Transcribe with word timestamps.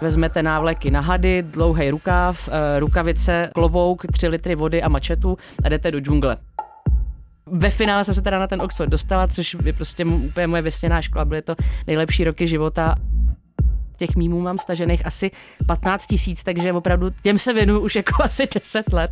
Vezmete 0.00 0.42
návleky 0.42 0.90
na 0.90 1.00
hady, 1.00 1.42
dlouhý 1.42 1.90
rukáv, 1.90 2.48
eh, 2.48 2.80
rukavice, 2.80 3.50
klobouk, 3.54 4.06
3 4.12 4.28
litry 4.28 4.54
vody 4.54 4.82
a 4.82 4.88
mačetu 4.88 5.38
a 5.64 5.68
jdete 5.68 5.90
do 5.90 6.00
džungle. 6.00 6.36
Ve 7.46 7.70
finále 7.70 8.04
jsem 8.04 8.14
se 8.14 8.22
teda 8.22 8.38
na 8.38 8.46
ten 8.46 8.62
Oxford 8.62 8.90
dostala, 8.90 9.28
což 9.28 9.56
je 9.64 9.72
prostě 9.72 10.04
úplně 10.04 10.46
moje 10.46 10.62
vysněná 10.62 11.02
škola, 11.02 11.24
byly 11.24 11.42
to 11.42 11.54
nejlepší 11.86 12.24
roky 12.24 12.46
života 12.46 12.94
těch 14.00 14.16
mýmů 14.16 14.40
mám 14.40 14.58
stažených 14.58 15.06
asi 15.06 15.30
15 15.66 16.06
tisíc, 16.06 16.42
takže 16.42 16.72
opravdu 16.72 17.10
těm 17.22 17.38
se 17.38 17.52
věnuju 17.52 17.80
už 17.80 17.96
jako 17.96 18.22
asi 18.22 18.48
10 18.54 18.92
let. 18.92 19.10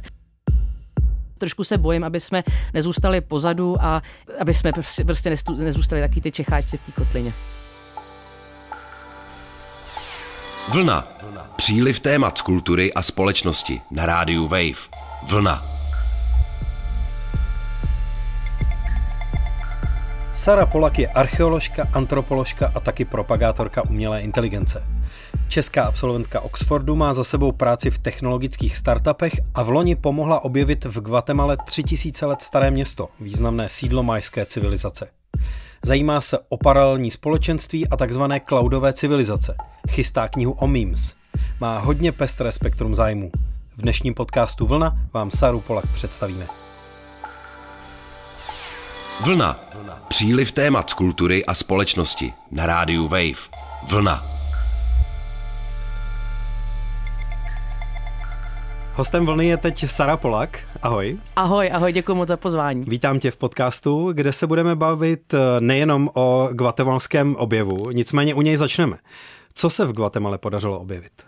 Trošku 1.39 1.65
se 1.65 1.79
bojím, 1.79 2.05
aby 2.05 2.21
jsme 2.21 2.43
nezůstali 2.75 3.21
pozadu 3.21 3.77
a 3.81 4.03
aby 4.39 4.55
jsme 4.55 4.73
prostě 5.07 5.35
nezůstali 5.57 6.03
taky 6.03 6.21
ty 6.21 6.33
čecháčci 6.33 6.77
v 6.77 6.87
té 6.87 6.93
kotlině. 6.93 7.33
Vlna. 10.73 11.09
Příliv 11.57 12.01
témat 12.01 12.39
z 12.39 12.43
kultury 12.43 12.93
a 12.95 13.03
společnosti 13.03 13.81
na 13.91 14.07
rádiu 14.07 14.49
Wave. 14.49 14.89
Vlna. 15.29 15.63
Sara 20.35 20.67
Polak 20.67 20.99
je 20.99 21.09
archeoložka, 21.09 21.89
antropoložka 21.93 22.73
a 22.75 22.81
taky 22.81 23.05
propagátorka 23.05 23.83
umělé 23.83 24.21
inteligence. 24.21 24.83
Česká 25.49 25.85
absolventka 25.85 26.41
Oxfordu 26.41 26.97
má 26.97 27.15
za 27.15 27.25
sebou 27.25 27.53
práci 27.53 27.91
v 27.91 27.99
technologických 27.99 28.77
startupech 28.77 29.33
a 29.55 29.63
v 29.63 29.71
loni 29.71 29.97
pomohla 29.97 30.45
objevit 30.45 30.85
v 30.85 31.01
Guatemala 31.01 31.57
3000 31.57 32.27
let 32.27 32.43
staré 32.43 32.71
město, 32.71 33.09
významné 33.21 33.69
sídlo 33.69 34.03
majské 34.03 34.47
civilizace. 34.47 35.18
Zajímá 35.89 36.21
se 36.21 36.39
o 36.49 36.57
paralelní 36.57 37.11
společenství 37.11 37.89
a 37.89 37.97
takzvané 37.97 38.41
cloudové 38.41 38.93
civilizace. 38.93 39.57
Chystá 39.91 40.29
knihu 40.29 40.53
o 40.53 40.67
memes. 40.67 41.15
Má 41.61 41.79
hodně 41.79 42.13
pestré 42.13 42.53
spektrum 42.53 42.95
zájmů. 42.95 43.31
V 43.77 43.83
dnešním 43.83 44.15
podcastu 44.15 44.67
Vlna 44.67 44.97
vám 45.15 45.31
Saru 45.31 45.61
Polak 45.61 45.85
představíme. 45.95 46.47
Vlna. 49.25 49.61
Příliv 50.09 50.53
témat 50.53 50.91
z 50.91 50.95
kultury 50.95 51.45
a 51.45 51.55
společnosti 51.55 52.33
na 52.51 52.67
rádiu 52.67 53.09
Wave. 53.09 53.49
Vlna. 53.91 54.38
Hostem 58.99 59.27
vlny 59.27 59.47
je 59.47 59.57
teď 59.57 59.87
Sara 59.87 60.17
Polak. 60.17 60.59
Ahoj. 60.83 61.19
Ahoj, 61.37 61.71
ahoj, 61.73 61.93
děkuji 61.93 62.15
moc 62.15 62.29
za 62.29 62.37
pozvání. 62.37 62.85
Vítám 62.89 63.19
tě 63.19 63.31
v 63.31 63.37
podcastu, 63.37 64.13
kde 64.13 64.33
se 64.33 64.47
budeme 64.47 64.77
bavit 64.77 65.35
eh, 65.35 65.39
nejenom 65.61 66.11
o 66.15 66.49
guatemalském 66.53 67.37
objevu, 67.37 67.91
nicméně 67.91 68.35
u 68.35 68.43
něj 68.43 68.57
začneme. 68.57 68.97
Co 69.55 69.71
se 69.71 69.87
v 69.87 69.93
Guatemale 69.93 70.39
podařilo 70.39 70.81
objevit? 70.81 71.28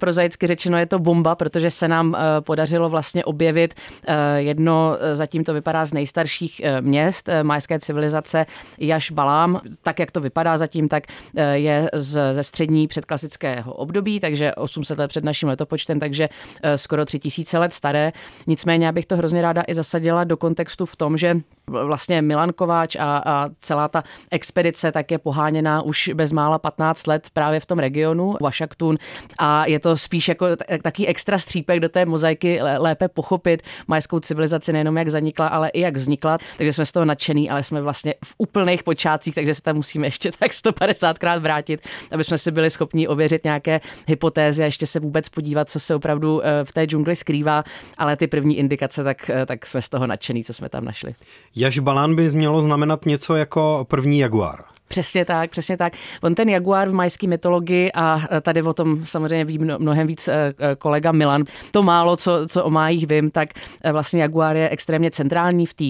Prozaicky 0.00 0.46
řečeno 0.46 0.78
je 0.78 0.86
to 0.86 0.98
bomba, 0.98 1.34
protože 1.34 1.70
se 1.70 1.88
nám 1.88 2.14
eh, 2.14 2.40
podařilo 2.40 2.88
vlastně 2.88 3.24
objevit 3.24 3.74
eh, 4.06 4.40
jedno, 4.40 4.96
eh, 5.00 5.16
zatím 5.16 5.44
to 5.44 5.54
vypadá 5.54 5.84
z 5.84 5.92
nejstarších 5.92 6.62
měst 6.80 7.28
majské 7.42 7.78
civilizace, 7.78 8.46
Jaš 8.78 9.10
Balám. 9.10 9.60
Tak, 9.82 9.98
jak 9.98 10.10
to 10.10 10.20
vypadá 10.20 10.58
zatím, 10.58 10.88
tak 10.88 11.04
je 11.52 11.90
z, 11.92 12.34
ze 12.34 12.42
střední 12.42 12.88
předklasického 12.88 13.72
období, 13.72 14.20
takže 14.20 14.54
800 14.54 14.98
let 14.98 15.08
před 15.08 15.24
naším 15.24 15.48
letopočtem, 15.48 16.00
takže 16.00 16.28
skoro 16.76 17.04
3000 17.04 17.58
let 17.58 17.72
staré. 17.72 18.12
Nicméně, 18.46 18.88
abych 18.88 19.06
to 19.06 19.16
hrozně 19.16 19.42
ráda 19.42 19.62
i 19.66 19.74
zasadila 19.74 20.24
do 20.24 20.36
kontextu 20.36 20.86
v 20.86 20.96
tom, 20.96 21.16
že 21.16 21.40
vlastně 21.70 22.22
Milan 22.22 22.52
Kováč 22.52 22.96
a, 22.96 23.22
a 23.26 23.48
celá 23.60 23.88
ta 23.88 24.04
expedice 24.30 24.92
tak 24.92 25.10
je 25.10 25.18
poháněná 25.18 25.82
už 25.82 26.10
bezmála 26.14 26.58
15 26.58 27.06
let 27.06 27.28
právě 27.32 27.60
v 27.60 27.66
tom 27.66 27.78
regionu, 27.78 28.34
Vašaktun 28.40 28.98
a 29.38 29.66
je 29.66 29.80
to 29.80 29.89
spíš 29.96 30.28
jako 30.28 30.46
taký 30.82 31.06
extra 31.06 31.38
střípek 31.38 31.80
do 31.80 31.88
té 31.88 32.06
mozaiky 32.06 32.58
lépe 32.62 33.08
pochopit 33.08 33.62
majskou 33.88 34.20
civilizaci 34.20 34.72
nejenom 34.72 34.96
jak 34.96 35.08
zanikla, 35.08 35.46
ale 35.46 35.68
i 35.68 35.80
jak 35.80 35.96
vznikla, 35.96 36.38
takže 36.56 36.72
jsme 36.72 36.86
z 36.86 36.92
toho 36.92 37.04
nadšený, 37.04 37.50
ale 37.50 37.62
jsme 37.62 37.82
vlastně 37.82 38.14
v 38.24 38.34
úplných 38.38 38.82
počátcích, 38.82 39.34
takže 39.34 39.54
se 39.54 39.62
tam 39.62 39.76
musíme 39.76 40.06
ještě 40.06 40.30
tak 40.38 40.50
150krát 40.50 41.40
vrátit, 41.40 41.80
aby 42.12 42.24
jsme 42.24 42.38
si 42.38 42.50
byli 42.50 42.70
schopni 42.70 43.08
ověřit 43.08 43.44
nějaké 43.44 43.80
hypotézy 44.06 44.62
a 44.62 44.64
ještě 44.64 44.86
se 44.86 45.00
vůbec 45.00 45.28
podívat, 45.28 45.70
co 45.70 45.80
se 45.80 45.94
opravdu 45.94 46.46
eh, 46.46 46.64
v 46.64 46.72
té 46.72 46.84
džungli 46.84 47.16
skrývá, 47.16 47.64
ale 47.98 48.16
ty 48.16 48.26
první 48.26 48.58
indikace, 48.58 49.04
tak, 49.04 49.30
eh, 49.30 49.46
tak 49.46 49.66
jsme 49.66 49.82
z 49.82 49.88
toho 49.88 50.06
nadšený, 50.06 50.44
co 50.44 50.52
jsme 50.52 50.68
tam 50.68 50.84
našli. 50.84 51.14
Jaž 51.56 51.78
balán 51.78 52.14
by 52.14 52.30
mělo 52.30 52.60
znamenat 52.60 53.06
něco 53.06 53.36
jako 53.36 53.86
první 53.88 54.18
jaguár. 54.18 54.64
Přesně 54.90 55.24
tak, 55.24 55.50
přesně 55.50 55.76
tak. 55.76 55.92
On 56.22 56.34
ten 56.34 56.48
jaguár 56.48 56.88
v 56.88 56.94
majské 56.94 57.26
mytologii 57.26 57.92
a 57.94 58.20
e, 58.32 58.40
tady 58.40 58.62
o 58.62 58.72
tom 58.72 59.06
samozřejmě 59.06 59.44
ví 59.44 59.58
mnohem 59.58 60.06
víc 60.06 60.28
e, 60.28 60.32
e, 60.34 60.76
kolega 60.76 61.12
Milan. 61.12 61.44
To 61.70 61.82
málo, 61.82 62.16
co, 62.16 62.32
co 62.48 62.64
o 62.64 62.70
májích 62.70 63.06
vím, 63.06 63.30
tak 63.30 63.48
vlastně 63.92 64.22
jaguár 64.22 64.56
je 64.56 64.68
extrémně 64.68 65.10
centrální 65.10 65.66
v 65.66 65.74
té 65.74 65.84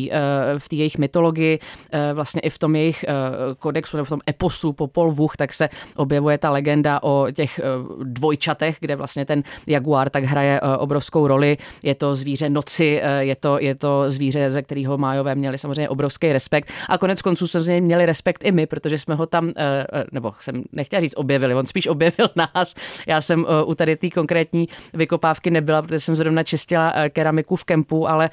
v 0.59 0.73
jejich 0.73 0.99
mytologii, 0.99 1.59
vlastně 2.15 2.41
i 2.41 2.51
v 2.51 2.59
tom 2.59 2.77
jejich 2.77 3.05
kodexu 3.59 3.97
nebo 3.97 4.05
v 4.05 4.09
tom 4.09 4.21
eposu 4.31 4.73
Popol 4.73 5.13
Vuh, 5.13 5.37
tak 5.37 5.55
se 5.55 5.69
objevuje 5.97 6.39
ta 6.39 6.51
legenda 6.51 7.03
o 7.03 7.27
těch 7.33 7.61
dvojčatech, 8.03 8.77
kde 8.81 8.97
vlastně 8.97 9.25
ten 9.25 9.43
jaguár 9.67 10.11
tak 10.11 10.25
hraje 10.25 10.61
obrovskou 10.61 11.27
roli. 11.27 11.57
Je 11.83 11.95
to 11.95 12.15
zvíře 12.15 12.51
noci, 12.51 13.03
je 13.19 13.37
to, 13.37 13.59
je 13.61 13.75
to 13.75 14.11
zvíře, 14.11 14.51
ze 14.51 14.63
kterého 14.63 14.99
májové 14.99 15.35
měli 15.35 15.59
samozřejmě 15.59 15.89
obrovský 15.89 16.33
respekt 16.33 16.73
a 16.89 16.99
konec 16.99 17.23
konců 17.23 17.47
samozřejmě 17.47 17.81
měli 17.81 18.07
respekt 18.07 18.45
i 18.45 18.53
my, 18.53 18.67
protože 18.67 18.90
protože 18.91 18.99
jsme 18.99 19.15
ho 19.15 19.27
tam, 19.27 19.49
eh, 19.57 19.87
eh, 19.93 20.05
nebo 20.13 20.33
jsem 20.39 20.63
nechtěla 20.73 21.01
říct 21.01 21.15
objevili, 21.17 21.55
on 21.55 21.67
spíš 21.67 21.87
objevil 21.87 22.31
nás. 22.55 22.75
Já 23.07 23.21
jsem 23.21 23.47
eh, 23.49 23.65
u 23.65 23.75
tady 23.75 23.97
té 23.97 24.11
konkrétní 24.11 24.69
vykopávky 24.95 25.51
nebyla, 25.51 25.83
protože 25.83 26.01
jsem 26.01 26.15
zrovna 26.15 26.43
čistila 26.43 26.95
keramiku 27.09 27.57
v 27.57 27.65
kempu, 27.65 28.09
ale 28.09 28.31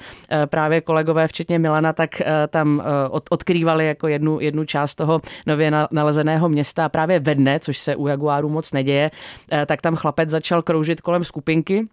právě 0.50 0.80
kolegové, 0.80 1.28
včetně 1.28 1.58
Milana, 1.58 1.92
tak 1.92 2.22
tam 2.48 2.82
odkrývali 3.30 3.86
jako 3.86 4.08
jednu, 4.08 4.40
jednu 4.40 4.64
část 4.64 4.94
toho 4.94 5.20
nově 5.46 5.72
nalezeného 5.90 6.48
města 6.48 6.84
a 6.84 6.88
právě 6.88 7.20
ve 7.20 7.34
dne, 7.34 7.60
což 7.60 7.78
se 7.78 7.96
u 7.96 8.06
Jaguáru 8.06 8.48
moc 8.48 8.72
neděje, 8.72 9.10
tak 9.66 9.80
tam 9.80 9.96
chlapec 9.96 10.30
začal 10.30 10.62
kroužit 10.62 11.00
kolem 11.00 11.24
skupinky 11.24 11.88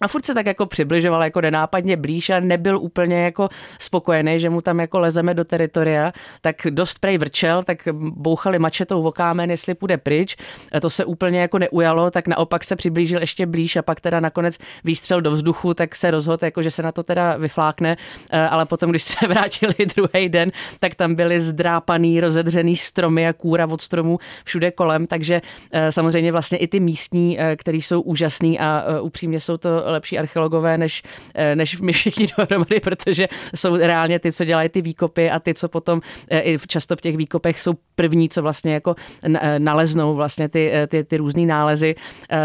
a 0.00 0.08
furt 0.08 0.26
se 0.26 0.34
tak 0.34 0.46
jako 0.46 0.66
přibližoval 0.66 1.24
jako 1.24 1.40
nenápadně 1.40 1.96
blíž 1.96 2.30
a 2.30 2.40
nebyl 2.40 2.78
úplně 2.78 3.22
jako 3.22 3.48
spokojený, 3.80 4.40
že 4.40 4.50
mu 4.50 4.60
tam 4.60 4.80
jako 4.80 4.98
lezeme 4.98 5.34
do 5.34 5.44
teritoria, 5.44 6.12
tak 6.40 6.56
dost 6.70 6.98
prej 6.98 7.18
vrčel, 7.18 7.62
tak 7.62 7.88
bouchali 7.92 8.58
mačetou 8.58 9.02
v 9.02 9.06
okámen, 9.06 9.50
jestli 9.50 9.74
půjde 9.74 9.96
pryč. 9.96 10.36
A 10.72 10.80
to 10.80 10.90
se 10.90 11.04
úplně 11.04 11.40
jako 11.40 11.58
neujalo, 11.58 12.10
tak 12.10 12.28
naopak 12.28 12.64
se 12.64 12.76
přiblížil 12.76 13.20
ještě 13.20 13.46
blíž 13.46 13.76
a 13.76 13.82
pak 13.82 14.00
teda 14.00 14.20
nakonec 14.20 14.58
výstřel 14.84 15.20
do 15.20 15.30
vzduchu, 15.30 15.74
tak 15.74 15.96
se 15.96 16.10
rozhodl, 16.10 16.44
jako 16.44 16.62
že 16.62 16.70
se 16.70 16.82
na 16.82 16.92
to 16.92 17.02
teda 17.02 17.36
vyflákne, 17.36 17.96
e, 18.30 18.48
ale 18.48 18.64
potom, 18.66 18.90
když 18.90 19.02
se 19.16 19.26
vrátili 19.26 19.74
druhý 19.96 20.28
den, 20.28 20.52
tak 20.80 20.94
tam 20.94 21.14
byly 21.14 21.40
zdrápaný, 21.40 22.20
rozedřený 22.20 22.76
stromy 22.76 23.28
a 23.28 23.32
kůra 23.32 23.66
od 23.66 23.80
stromů 23.80 24.18
všude 24.44 24.70
kolem, 24.70 25.06
takže 25.06 25.42
e, 25.72 25.92
samozřejmě 25.92 26.32
vlastně 26.32 26.58
i 26.58 26.68
ty 26.68 26.80
místní, 26.80 27.40
e, 27.40 27.56
který 27.56 27.82
jsou 27.82 28.00
úžasný 28.00 28.58
a 28.58 28.84
upřímně 29.00 29.40
jsou 29.40 29.56
to 29.56 29.85
lepší 29.90 30.18
archeologové 30.18 30.78
než, 30.78 31.02
eh, 31.34 31.56
než 31.56 31.80
my 31.80 31.92
všichni 31.92 32.26
dohromady, 32.38 32.80
protože 32.80 33.28
jsou 33.54 33.76
reálně 33.76 34.18
ty, 34.18 34.32
co 34.32 34.44
dělají 34.44 34.68
ty 34.68 34.82
výkopy 34.82 35.30
a 35.30 35.38
ty, 35.38 35.54
co 35.54 35.68
potom 35.68 36.00
eh, 36.28 36.40
i 36.40 36.58
často 36.66 36.96
v 36.96 37.00
těch 37.00 37.16
výkopech 37.16 37.60
jsou 37.60 37.74
první, 37.94 38.28
co 38.28 38.42
vlastně 38.42 38.74
jako 38.74 38.94
eh, 39.22 39.58
naleznou 39.58 40.14
vlastně 40.14 40.48
ty, 40.48 40.72
ty, 40.88 41.04
ty 41.04 41.16
různé 41.16 41.46
nálezy, 41.46 41.94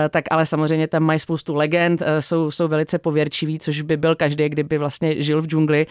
tak 0.10 0.26
ale 0.32 0.46
samozřejmě 0.46 0.88
tam 0.88 1.04
mají 1.04 1.20
spoustu 1.20 1.56
legend, 1.56 2.02
jsou, 2.20 2.52
jsou 2.52 2.68
velice 2.68 3.00
pověrčiví, 3.00 3.60
což 3.60 3.82
by 3.82 3.98
byl 3.98 4.16
každý, 4.16 4.50
kdyby 4.50 4.78
vlastně 4.78 5.22
žil 5.22 5.42
v 5.42 5.48
džungli, 5.48 5.88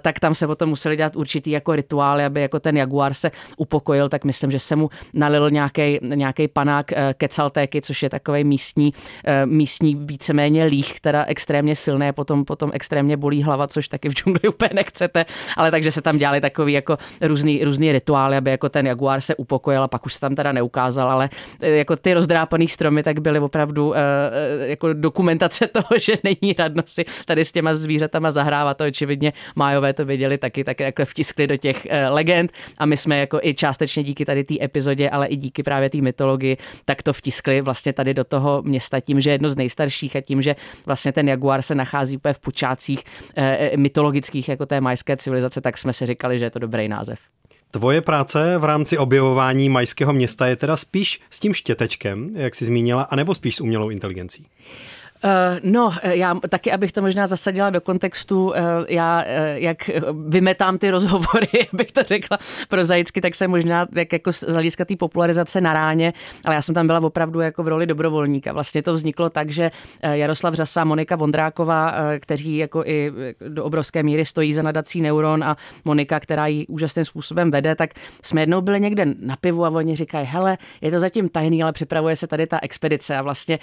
tak 0.00 0.20
tam 0.20 0.34
se 0.34 0.46
potom 0.46 0.68
museli 0.68 0.96
dělat 0.96 1.16
určitý 1.16 1.50
jako 1.50 1.74
rituály, 1.74 2.24
aby 2.24 2.40
jako 2.40 2.60
ten 2.60 2.76
jaguár 2.76 3.14
se 3.14 3.30
upokojil, 3.56 4.08
tak 4.08 4.24
myslím, 4.24 4.50
že 4.50 4.58
se 4.58 4.76
mu 4.76 4.90
nalil 5.14 5.50
nějaký 6.00 6.48
panák 6.48 6.92
kecaltéky, 7.16 7.82
což 7.82 8.02
je 8.02 8.10
takový 8.10 8.44
místní, 8.44 8.92
místní 9.44 9.94
víceméně 9.94 10.64
líh, 10.76 11.00
teda 11.00 11.24
extrémně 11.24 11.76
silné, 11.76 12.12
potom, 12.12 12.44
potom 12.44 12.70
extrémně 12.74 13.16
bolí 13.16 13.42
hlava, 13.42 13.66
což 13.66 13.88
taky 13.88 14.08
v 14.08 14.12
džungli 14.12 14.48
úplně 14.48 14.70
nechcete, 14.74 15.24
ale 15.56 15.70
takže 15.70 15.90
se 15.90 16.02
tam 16.02 16.18
dělali 16.18 16.40
takový 16.40 16.72
jako 16.72 16.98
různý, 17.20 17.64
různý 17.64 17.92
rituály, 17.92 18.36
aby 18.36 18.50
jako 18.50 18.68
ten 18.68 18.86
jaguár 18.86 19.20
se 19.20 19.34
upokojil 19.34 19.82
a 19.82 19.88
pak 19.88 20.06
už 20.06 20.14
se 20.14 20.20
tam 20.20 20.34
teda 20.34 20.52
neukázal, 20.52 21.10
ale 21.10 21.28
eh, 21.60 21.70
jako 21.70 21.96
ty 21.96 22.14
rozdrápaný 22.14 22.68
stromy 22.68 23.02
tak 23.02 23.20
byly 23.20 23.40
opravdu 23.40 23.88
uh, 23.88 23.94
jako 24.60 24.92
dokumentace 24.92 25.66
toho, 25.72 25.98
že 26.00 26.12
není 26.24 26.54
radno 26.58 26.82
si 26.86 27.04
tady 27.24 27.44
s 27.44 27.52
těma 27.52 27.74
zvířatama 27.74 28.30
zahrávat. 28.30 28.76
To 28.76 28.84
očividně 28.84 29.32
Májové 29.54 29.92
to 29.92 30.04
viděli 30.04 30.38
taky, 30.38 30.64
tak 30.64 30.80
jako 30.80 31.04
vtiskli 31.04 31.46
do 31.46 31.56
těch 31.56 31.86
legend. 32.08 32.52
A 32.78 32.86
my 32.86 32.96
jsme 32.96 33.18
jako 33.18 33.38
i 33.42 33.54
částečně 33.54 34.02
díky 34.02 34.24
tady 34.24 34.44
té 34.44 34.54
epizodě, 34.62 35.10
ale 35.10 35.26
i 35.26 35.36
díky 35.36 35.62
právě 35.62 35.90
té 35.90 35.98
mytologii, 35.98 36.56
tak 36.84 37.02
to 37.02 37.12
vtiskli 37.12 37.60
vlastně 37.60 37.92
tady 37.92 38.14
do 38.14 38.24
toho 38.24 38.62
města 38.62 39.00
tím, 39.00 39.20
že 39.20 39.30
jedno 39.30 39.48
z 39.48 39.56
nejstarších 39.56 40.16
a 40.16 40.20
tím, 40.20 40.42
že 40.42 40.56
vlastně 40.86 41.12
ten 41.12 41.28
jaguar 41.28 41.62
se 41.62 41.74
nachází 41.74 42.16
úplně 42.16 42.34
v 42.34 42.40
počátcích 42.40 43.04
e, 43.36 43.76
mytologických 43.76 44.48
jako 44.48 44.66
té 44.66 44.80
majské 44.80 45.16
civilizace, 45.16 45.60
tak 45.60 45.78
jsme 45.78 45.92
si 45.92 46.06
říkali, 46.06 46.38
že 46.38 46.44
je 46.44 46.50
to 46.50 46.58
dobrý 46.58 46.88
název. 46.88 47.18
Tvoje 47.70 48.00
práce 48.00 48.58
v 48.58 48.64
rámci 48.64 48.98
objevování 48.98 49.68
majského 49.68 50.12
města 50.12 50.46
je 50.46 50.56
teda 50.56 50.76
spíš 50.76 51.20
s 51.30 51.40
tím 51.40 51.54
štětečkem, 51.54 52.28
jak 52.34 52.54
jsi 52.54 52.64
zmínila, 52.64 53.02
anebo 53.02 53.34
spíš 53.34 53.56
s 53.56 53.60
umělou 53.60 53.88
inteligencí? 53.88 54.46
Uh, 55.24 55.30
no, 55.62 55.92
eh, 56.02 56.16
já 56.16 56.34
taky, 56.48 56.72
abych 56.72 56.92
to 56.92 57.02
možná 57.02 57.26
zasadila 57.26 57.70
do 57.70 57.80
kontextu, 57.80 58.46
uh, 58.46 58.54
já 58.88 59.24
jak 59.54 59.90
vymetám 60.28 60.78
ty 60.78 60.90
rozhovory, 60.90 61.48
abych 61.72 61.92
to 61.92 62.02
řekla 62.02 62.38
prozaicky, 62.68 63.20
tak 63.20 63.34
se 63.34 63.48
možná 63.48 63.86
jak 63.94 64.12
jako 64.12 64.32
z 64.32 64.42
hlediska 64.42 64.84
té 64.84 64.96
popularizace 64.96 65.60
na 65.60 65.72
ráně, 65.72 66.12
ale 66.44 66.54
já 66.54 66.62
jsem 66.62 66.74
tam 66.74 66.86
byla 66.86 67.00
opravdu 67.02 67.40
jako 67.40 67.62
v 67.62 67.68
roli 67.68 67.86
dobrovolníka. 67.86 68.52
Vlastně 68.52 68.82
to 68.82 68.92
vzniklo 68.92 69.30
tak, 69.30 69.50
že 69.50 69.70
Jaroslav 70.02 70.54
Řasa, 70.54 70.84
Monika 70.84 71.16
Vondráková, 71.16 71.94
kteří 72.20 72.56
jako 72.56 72.84
i 72.86 73.12
do 73.48 73.64
obrovské 73.64 74.02
míry 74.02 74.24
stojí 74.24 74.52
za 74.52 74.62
nadací 74.62 75.00
Neuron 75.00 75.44
a 75.44 75.56
Monika, 75.84 76.20
která 76.20 76.46
ji 76.46 76.66
úžasným 76.66 77.04
způsobem 77.04 77.50
vede, 77.50 77.74
tak 77.74 77.90
jsme 78.22 78.42
jednou 78.42 78.60
byli 78.60 78.80
někde 78.80 79.06
na 79.20 79.36
pivu 79.36 79.64
a 79.64 79.68
oni 79.68 79.96
říkají, 79.96 80.26
hele, 80.26 80.58
je 80.80 80.90
to 80.90 81.00
zatím 81.00 81.28
tajný, 81.28 81.62
ale 81.62 81.72
připravuje 81.72 82.16
se 82.16 82.26
tady 82.26 82.46
ta 82.46 82.58
expedice 82.62 83.16
a 83.16 83.22
vlastně 83.22 83.58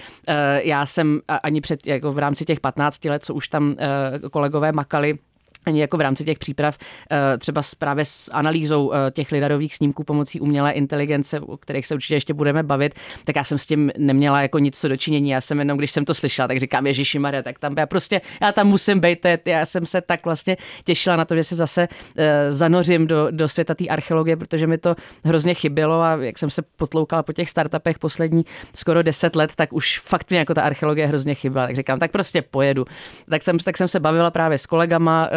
já 0.64 0.86
jsem 0.86 1.22
ani 1.44 1.62
před, 1.62 1.88
jako 1.88 2.12
v 2.12 2.18
rámci 2.18 2.46
těch 2.46 2.60
15 2.60 3.06
let, 3.06 3.24
co 3.24 3.34
už 3.34 3.48
tam 3.48 3.74
eh, 3.78 4.30
kolegové 4.32 4.72
makali, 4.72 5.20
ani 5.66 5.82
jako 5.82 5.98
v 5.98 6.02
rámci 6.02 6.24
těch 6.24 6.40
příprav, 6.40 6.78
eh, 7.12 7.38
třeba 7.38 7.62
právě 7.78 8.06
s 8.06 8.32
analýzou 8.34 8.92
eh, 8.94 9.12
těch 9.12 9.32
lidarových 9.32 9.76
snímků 9.76 10.04
pomocí 10.04 10.40
umělé 10.40 10.72
inteligence, 10.72 11.40
o 11.40 11.58
kterých 11.58 11.88
se 11.88 11.96
určitě 11.96 12.14
ještě 12.14 12.34
budeme 12.34 12.64
bavit, 12.64 12.94
tak 13.26 13.36
já 13.36 13.44
jsem 13.44 13.58
s 13.58 13.66
tím 13.66 13.92
neměla 13.98 14.42
jako 14.42 14.60
nic 14.60 14.80
co 14.80 14.88
dočinění. 14.88 15.30
Já 15.30 15.42
jsem 15.42 15.60
jenom, 15.60 15.78
když 15.78 15.92
jsem 15.92 16.06
to 16.06 16.14
slyšela, 16.14 16.48
tak 16.48 16.60
říkám, 16.60 16.88
Ježíši 16.88 17.20
Maria, 17.20 17.44
tak 17.44 17.60
tam 17.60 17.74
já 17.78 17.86
prostě, 17.86 18.22
já 18.42 18.52
tam 18.52 18.68
musím 18.68 19.00
být. 19.00 19.26
Já 19.46 19.66
jsem 19.66 19.86
se 19.86 20.02
tak 20.02 20.26
vlastně 20.26 20.58
těšila 20.84 21.16
na 21.16 21.26
to, 21.26 21.36
že 21.36 21.44
se 21.44 21.56
zase 21.56 21.88
eh, 22.18 22.52
zanořím 22.52 23.08
do, 23.08 23.28
do 23.32 23.48
světa 23.48 23.76
té 23.76 23.88
archeologie, 23.88 24.38
protože 24.38 24.68
mi 24.68 24.78
to 24.78 24.96
hrozně 25.26 25.54
chybělo 25.54 26.02
a 26.02 26.16
jak 26.16 26.40
jsem 26.40 26.50
se 26.50 26.62
potloukala 26.76 27.24
po 27.24 27.34
těch 27.34 27.50
startupech 27.50 28.00
poslední 28.00 28.46
skoro 28.76 29.04
deset 29.04 29.36
let, 29.36 29.52
tak 29.56 29.74
už 29.74 30.00
fakt 30.00 30.30
mě 30.30 30.40
jako 30.40 30.54
ta 30.54 30.62
archeologie 30.62 31.08
hrozně 31.08 31.36
chyběla. 31.36 31.68
Tak 31.68 31.76
říkám, 31.76 32.00
tak 32.00 32.12
prostě 32.12 32.42
pojedu. 32.42 32.86
Tak 33.30 33.44
jsem, 33.44 33.60
tak 33.60 33.78
jsem 33.78 33.88
se 33.88 34.00
bavila 34.00 34.32
právě 34.32 34.58
s 34.58 34.66
kolegama, 34.66 35.30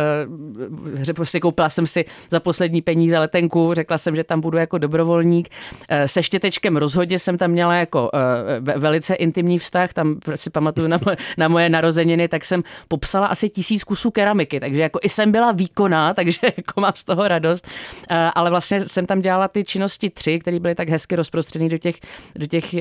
prostě 1.15 1.41
koupila 1.41 1.69
jsem 1.69 1.87
si 1.87 2.05
za 2.31 2.41
poslední 2.41 2.83
peníze 2.83 3.19
letenku, 3.19 3.75
řekla 3.75 3.99
jsem, 3.99 4.17
že 4.17 4.25
tam 4.25 4.41
budu 4.41 4.59
jako 4.59 4.79
dobrovolník. 4.79 5.49
Eh, 5.89 6.09
se 6.09 6.23
štětečkem 6.23 6.77
rozhodně 6.77 7.19
jsem 7.19 7.39
tam 7.39 7.51
měla 7.51 7.75
jako 7.75 8.11
eh, 8.15 8.79
velice 8.79 9.15
intimní 9.15 9.59
vztah, 9.59 9.93
tam 9.93 10.19
si 10.35 10.51
pamatuju 10.51 10.89
na 10.89 10.99
moje, 11.05 11.17
na 11.39 11.49
moje 11.49 11.69
narozeniny, 11.69 12.29
tak 12.29 12.45
jsem 12.45 12.63
popsala 12.89 13.27
asi 13.27 13.49
tisíc 13.49 13.85
kusů 13.85 14.11
keramiky, 14.11 14.61
takže 14.61 14.83
jako 14.83 14.99
i 15.03 15.09
jsem 15.09 15.33
byla 15.33 15.53
výkonná, 15.53 16.15
takže 16.19 16.39
jako 16.57 16.81
mám 16.81 16.93
z 16.95 17.05
toho 17.05 17.29
radost, 17.29 17.69
eh, 18.11 18.31
ale 18.35 18.51
vlastně 18.51 18.81
jsem 18.81 19.07
tam 19.07 19.21
dělala 19.21 19.49
ty 19.49 19.65
činnosti 19.65 20.11
tři, 20.11 20.39
které 20.39 20.61
byly 20.61 20.75
tak 20.75 20.89
hezky 20.89 21.17
rozprostřeny 21.17 21.69
do 21.69 21.79
těch, 21.79 21.97
do 22.35 22.47
těch 22.47 22.75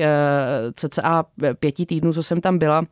cca 0.74 1.24
pěti 1.60 1.86
týdnů, 1.86 2.12
co 2.12 2.22
jsem 2.22 2.40
tam 2.40 2.58
byla. 2.58 2.84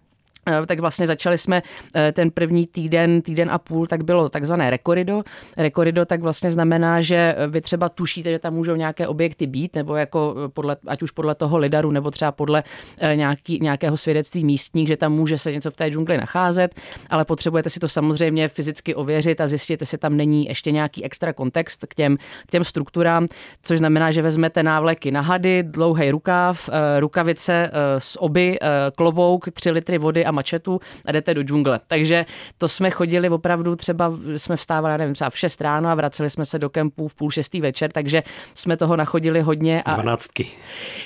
Eh, 0.46 0.67
tak 0.67 0.81
vlastně 0.81 1.06
začali 1.06 1.38
jsme 1.38 1.62
eh, 1.94 2.12
ten 2.12 2.31
první 2.31 2.67
týden, 2.67 3.23
týden 3.23 3.50
a 3.50 3.58
půl, 3.58 3.87
tak 3.87 4.05
bylo 4.05 4.29
takzvané 4.29 4.70
rekorido. 4.70 5.23
Rekorido 5.56 6.05
tak 6.05 6.20
vlastně 6.20 6.50
znamená, 6.50 7.00
že 7.00 7.37
vy 7.49 7.61
třeba 7.61 7.88
tušíte, 7.88 8.31
že 8.31 8.38
tam 8.38 8.55
můžou 8.55 8.75
nějaké 8.75 9.06
objekty 9.06 9.46
být, 9.46 9.75
nebo 9.75 9.96
jako 9.96 10.35
podle, 10.52 10.76
ať 10.87 11.02
už 11.02 11.11
podle 11.11 11.35
toho 11.35 11.58
lidaru, 11.58 11.91
nebo 11.91 12.11
třeba 12.11 12.32
podle 12.32 12.64
eh, 12.99 13.17
nějaký, 13.17 13.58
nějakého 13.62 13.96
svědectví 13.96 14.44
místních, 14.44 14.88
že 14.88 14.96
tam 14.96 15.12
může 15.12 15.38
se 15.38 15.52
něco 15.52 15.70
v 15.70 15.76
té 15.76 15.91
džungli 15.91 16.17
nacházet, 16.17 16.81
ale 17.11 17.25
potřebujete 17.25 17.70
si 17.70 17.81
to 17.81 17.88
samozřejmě 17.88 18.49
fyzicky 18.49 18.94
ověřit 18.94 19.40
a 19.40 19.47
zjistit, 19.47 19.81
jestli 19.81 19.99
tam 19.99 20.17
není 20.17 20.47
ještě 20.47 20.70
nějaký 20.70 21.05
extra 21.05 21.32
kontext 21.32 21.87
k 21.88 21.94
těm, 21.94 22.17
k 22.47 22.50
těm 22.50 22.64
strukturám, 22.64 23.26
což 23.62 23.79
znamená, 23.79 24.11
že 24.11 24.23
vezmete 24.23 24.62
návleky 24.62 25.11
na 25.11 25.20
hady, 25.20 25.62
dlouhý 25.62 26.11
rukáv, 26.11 26.70
rukavice 26.99 27.70
z 27.99 28.17
oby, 28.20 28.58
klobouk, 28.97 29.50
3 29.50 29.70
litry 29.70 29.99
vody 29.99 30.25
a 30.25 30.33
mačetu 30.34 30.81
a 31.06 31.12
jdete 31.12 31.34
do 31.34 31.42
džungle. 31.42 31.81
Takže 31.86 32.26
to 32.58 32.69
jsme 32.69 32.90
chodili 32.90 33.28
opravdu 33.28 33.76
třeba, 33.76 34.12
jsme 34.36 34.56
vstávali, 34.56 34.98
nevím, 34.98 35.14
třeba 35.14 35.31
v 35.31 35.38
6 35.38 35.60
ráno 35.60 35.88
a 35.88 35.94
vraceli 35.94 36.31
jsme 36.31 36.44
se 36.44 36.58
do 36.58 36.70
kempu 36.70 37.08
v 37.08 37.14
půl 37.14 37.31
šestý 37.31 37.60
večer, 37.60 37.92
takže 37.92 38.22
jsme 38.54 38.76
toho 38.76 38.96
nachodili 38.96 39.40
hodně. 39.40 39.82
A... 39.82 39.94
Dvanáctky. 39.94 40.46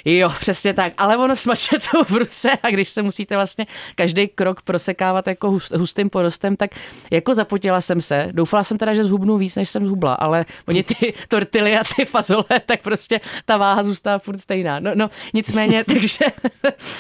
Jo, 0.05 0.31
přesně 0.41 0.75
tak. 0.75 0.93
Ale 0.99 1.17
ono 1.17 1.37
s 1.37 1.47
mačetou 1.47 2.05
v 2.05 2.11
ruce 2.11 2.51
a 2.63 2.71
když 2.71 2.89
se 2.89 3.03
musíte 3.03 3.35
vlastně 3.35 3.67
každý 3.95 4.29
krok 4.29 4.63
prosekávat 4.63 5.27
jako 5.27 5.51
hust, 5.51 5.73
hustým 5.73 6.11
porostem, 6.11 6.57
tak 6.57 6.71
jako 7.11 7.35
zapotila 7.35 7.81
jsem 7.81 8.01
se. 8.01 8.29
Doufala 8.33 8.65
jsem 8.65 8.79
teda, 8.79 8.95
že 8.95 9.05
zhubnu 9.05 9.39
víc, 9.39 9.57
než 9.57 9.71
jsem 9.71 9.87
zhubla, 9.87 10.15
ale 10.15 10.45
oni 10.69 10.83
ty 10.83 11.15
tortily 11.29 11.79
a 11.79 11.83
ty 11.97 12.05
fazole, 12.05 12.45
tak 12.67 12.83
prostě 12.83 13.21
ta 13.45 13.57
váha 13.57 13.83
zůstává 13.83 14.19
furt 14.19 14.39
stejná. 14.39 14.81
No, 14.81 14.91
no 14.95 15.09
nicméně, 15.35 15.85
takže 15.93 16.25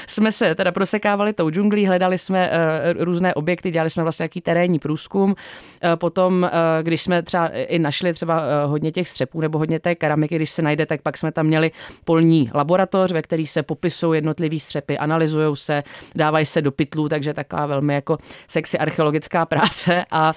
jsme 0.07 0.33
se 0.33 0.55
teda 0.55 0.73
prosekávali 0.73 1.33
tou 1.33 1.51
džunglí, 1.51 1.87
hledali 1.87 2.18
jsme 2.19 2.51
eh, 2.51 2.93
různé 2.93 3.35
objekty, 3.35 3.71
dělali 3.71 3.91
jsme 3.91 4.03
vlastně 4.03 4.23
nějaký 4.23 4.41
terénní 4.41 4.79
průzkum. 4.79 5.35
Eh, 5.83 5.97
potom, 5.97 6.45
eh, 6.45 6.51
když 6.83 7.03
jsme 7.03 7.23
třeba 7.23 7.49
i 7.49 7.79
našli 7.79 8.13
třeba 8.13 8.43
hodně 8.67 8.93
těch 8.93 9.09
střepů 9.09 9.41
nebo 9.41 9.59
hodně 9.59 9.81
té 9.81 9.95
keramiky, 9.95 10.37
když 10.37 10.51
se 10.51 10.63
najde, 10.63 10.87
tak 10.87 11.03
pak 11.03 11.17
jsme 11.17 11.33
tam 11.33 11.47
měli 11.47 11.71
polní 12.05 12.51
laboratoř, 12.55 13.13
ve 13.13 13.23
který 13.23 13.47
se 13.47 13.63
popisují 13.63 14.17
jednotlivý 14.17 14.61
střepy, 14.61 14.99
analyzují 14.99 15.57
se, 15.57 15.83
dávají 16.15 16.45
se 16.45 16.63
do 16.63 16.73
pytlů, 16.73 17.09
takže 17.09 17.35
taková 17.35 17.67
velmi 17.67 17.95
jako 17.95 18.19
sexy 18.49 18.79
archeologická 18.79 19.47
práce 19.47 20.05
a 20.11 20.33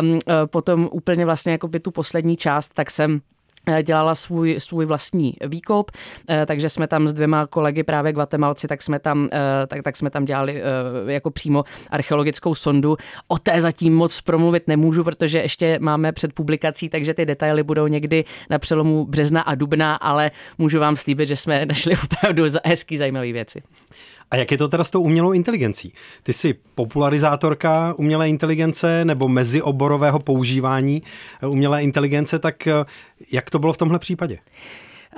um, 0.00 0.18
potom 0.46 0.88
úplně 0.92 1.24
vlastně 1.24 1.52
jako 1.52 1.68
by 1.68 1.80
tu 1.80 1.90
poslední 1.90 2.36
část, 2.36 2.74
tak 2.74 2.90
jsem 2.90 3.20
dělala 3.82 4.14
svůj, 4.14 4.56
svůj 4.58 4.84
vlastní 4.84 5.36
výkop, 5.46 5.90
eh, 6.28 6.46
takže 6.46 6.68
jsme 6.68 6.86
tam 6.86 7.08
s 7.08 7.12
dvěma 7.12 7.46
kolegy 7.46 7.82
právě 7.82 8.12
Guatemalci, 8.12 8.68
tak 8.68 8.82
jsme 8.82 8.98
tam, 8.98 9.28
eh, 9.32 9.66
tak, 9.66 9.82
tak 9.82 9.96
jsme 9.96 10.10
tam 10.10 10.24
dělali 10.24 10.62
jako 11.06 11.30
přímo 11.30 11.64
archeologickou 11.90 12.54
sondu. 12.54 12.96
O 13.28 13.38
té 13.38 13.60
zatím 13.60 13.94
moc 13.94 14.20
promluvit 14.20 14.68
nemůžu, 14.68 15.04
protože 15.04 15.38
ještě 15.38 15.78
máme 15.80 16.12
před 16.12 16.32
publikací, 16.32 16.88
takže 16.88 17.14
ty 17.14 17.26
detaily 17.26 17.62
budou 17.62 17.86
někdy 17.86 18.24
na 18.50 18.58
přelomu 18.58 19.06
března 19.06 19.40
a 19.40 19.54
dubna, 19.54 19.94
ale 19.94 20.30
můžu 20.58 20.80
vám 20.80 20.96
slíbit, 20.96 21.28
že 21.28 21.36
jsme 21.36 21.66
našli 21.66 21.96
opravdu 22.04 22.44
hezký 22.64 22.96
zajímavé 22.96 23.32
věci. 23.32 23.62
A 24.30 24.36
jak 24.36 24.50
je 24.50 24.58
to 24.58 24.68
teda 24.68 24.84
s 24.84 24.90
tou 24.90 25.02
umělou 25.02 25.32
inteligencí? 25.32 25.92
Ty 26.22 26.32
jsi 26.32 26.54
popularizátorka 26.74 27.94
umělé 27.96 28.28
inteligence 28.28 29.04
nebo 29.04 29.28
mezioborového 29.28 30.18
používání 30.18 31.02
umělé 31.46 31.82
inteligence, 31.82 32.38
tak 32.38 32.68
jak 33.32 33.50
to 33.50 33.58
bylo 33.58 33.72
v 33.72 33.76
tomhle 33.76 33.98
případě? 33.98 34.38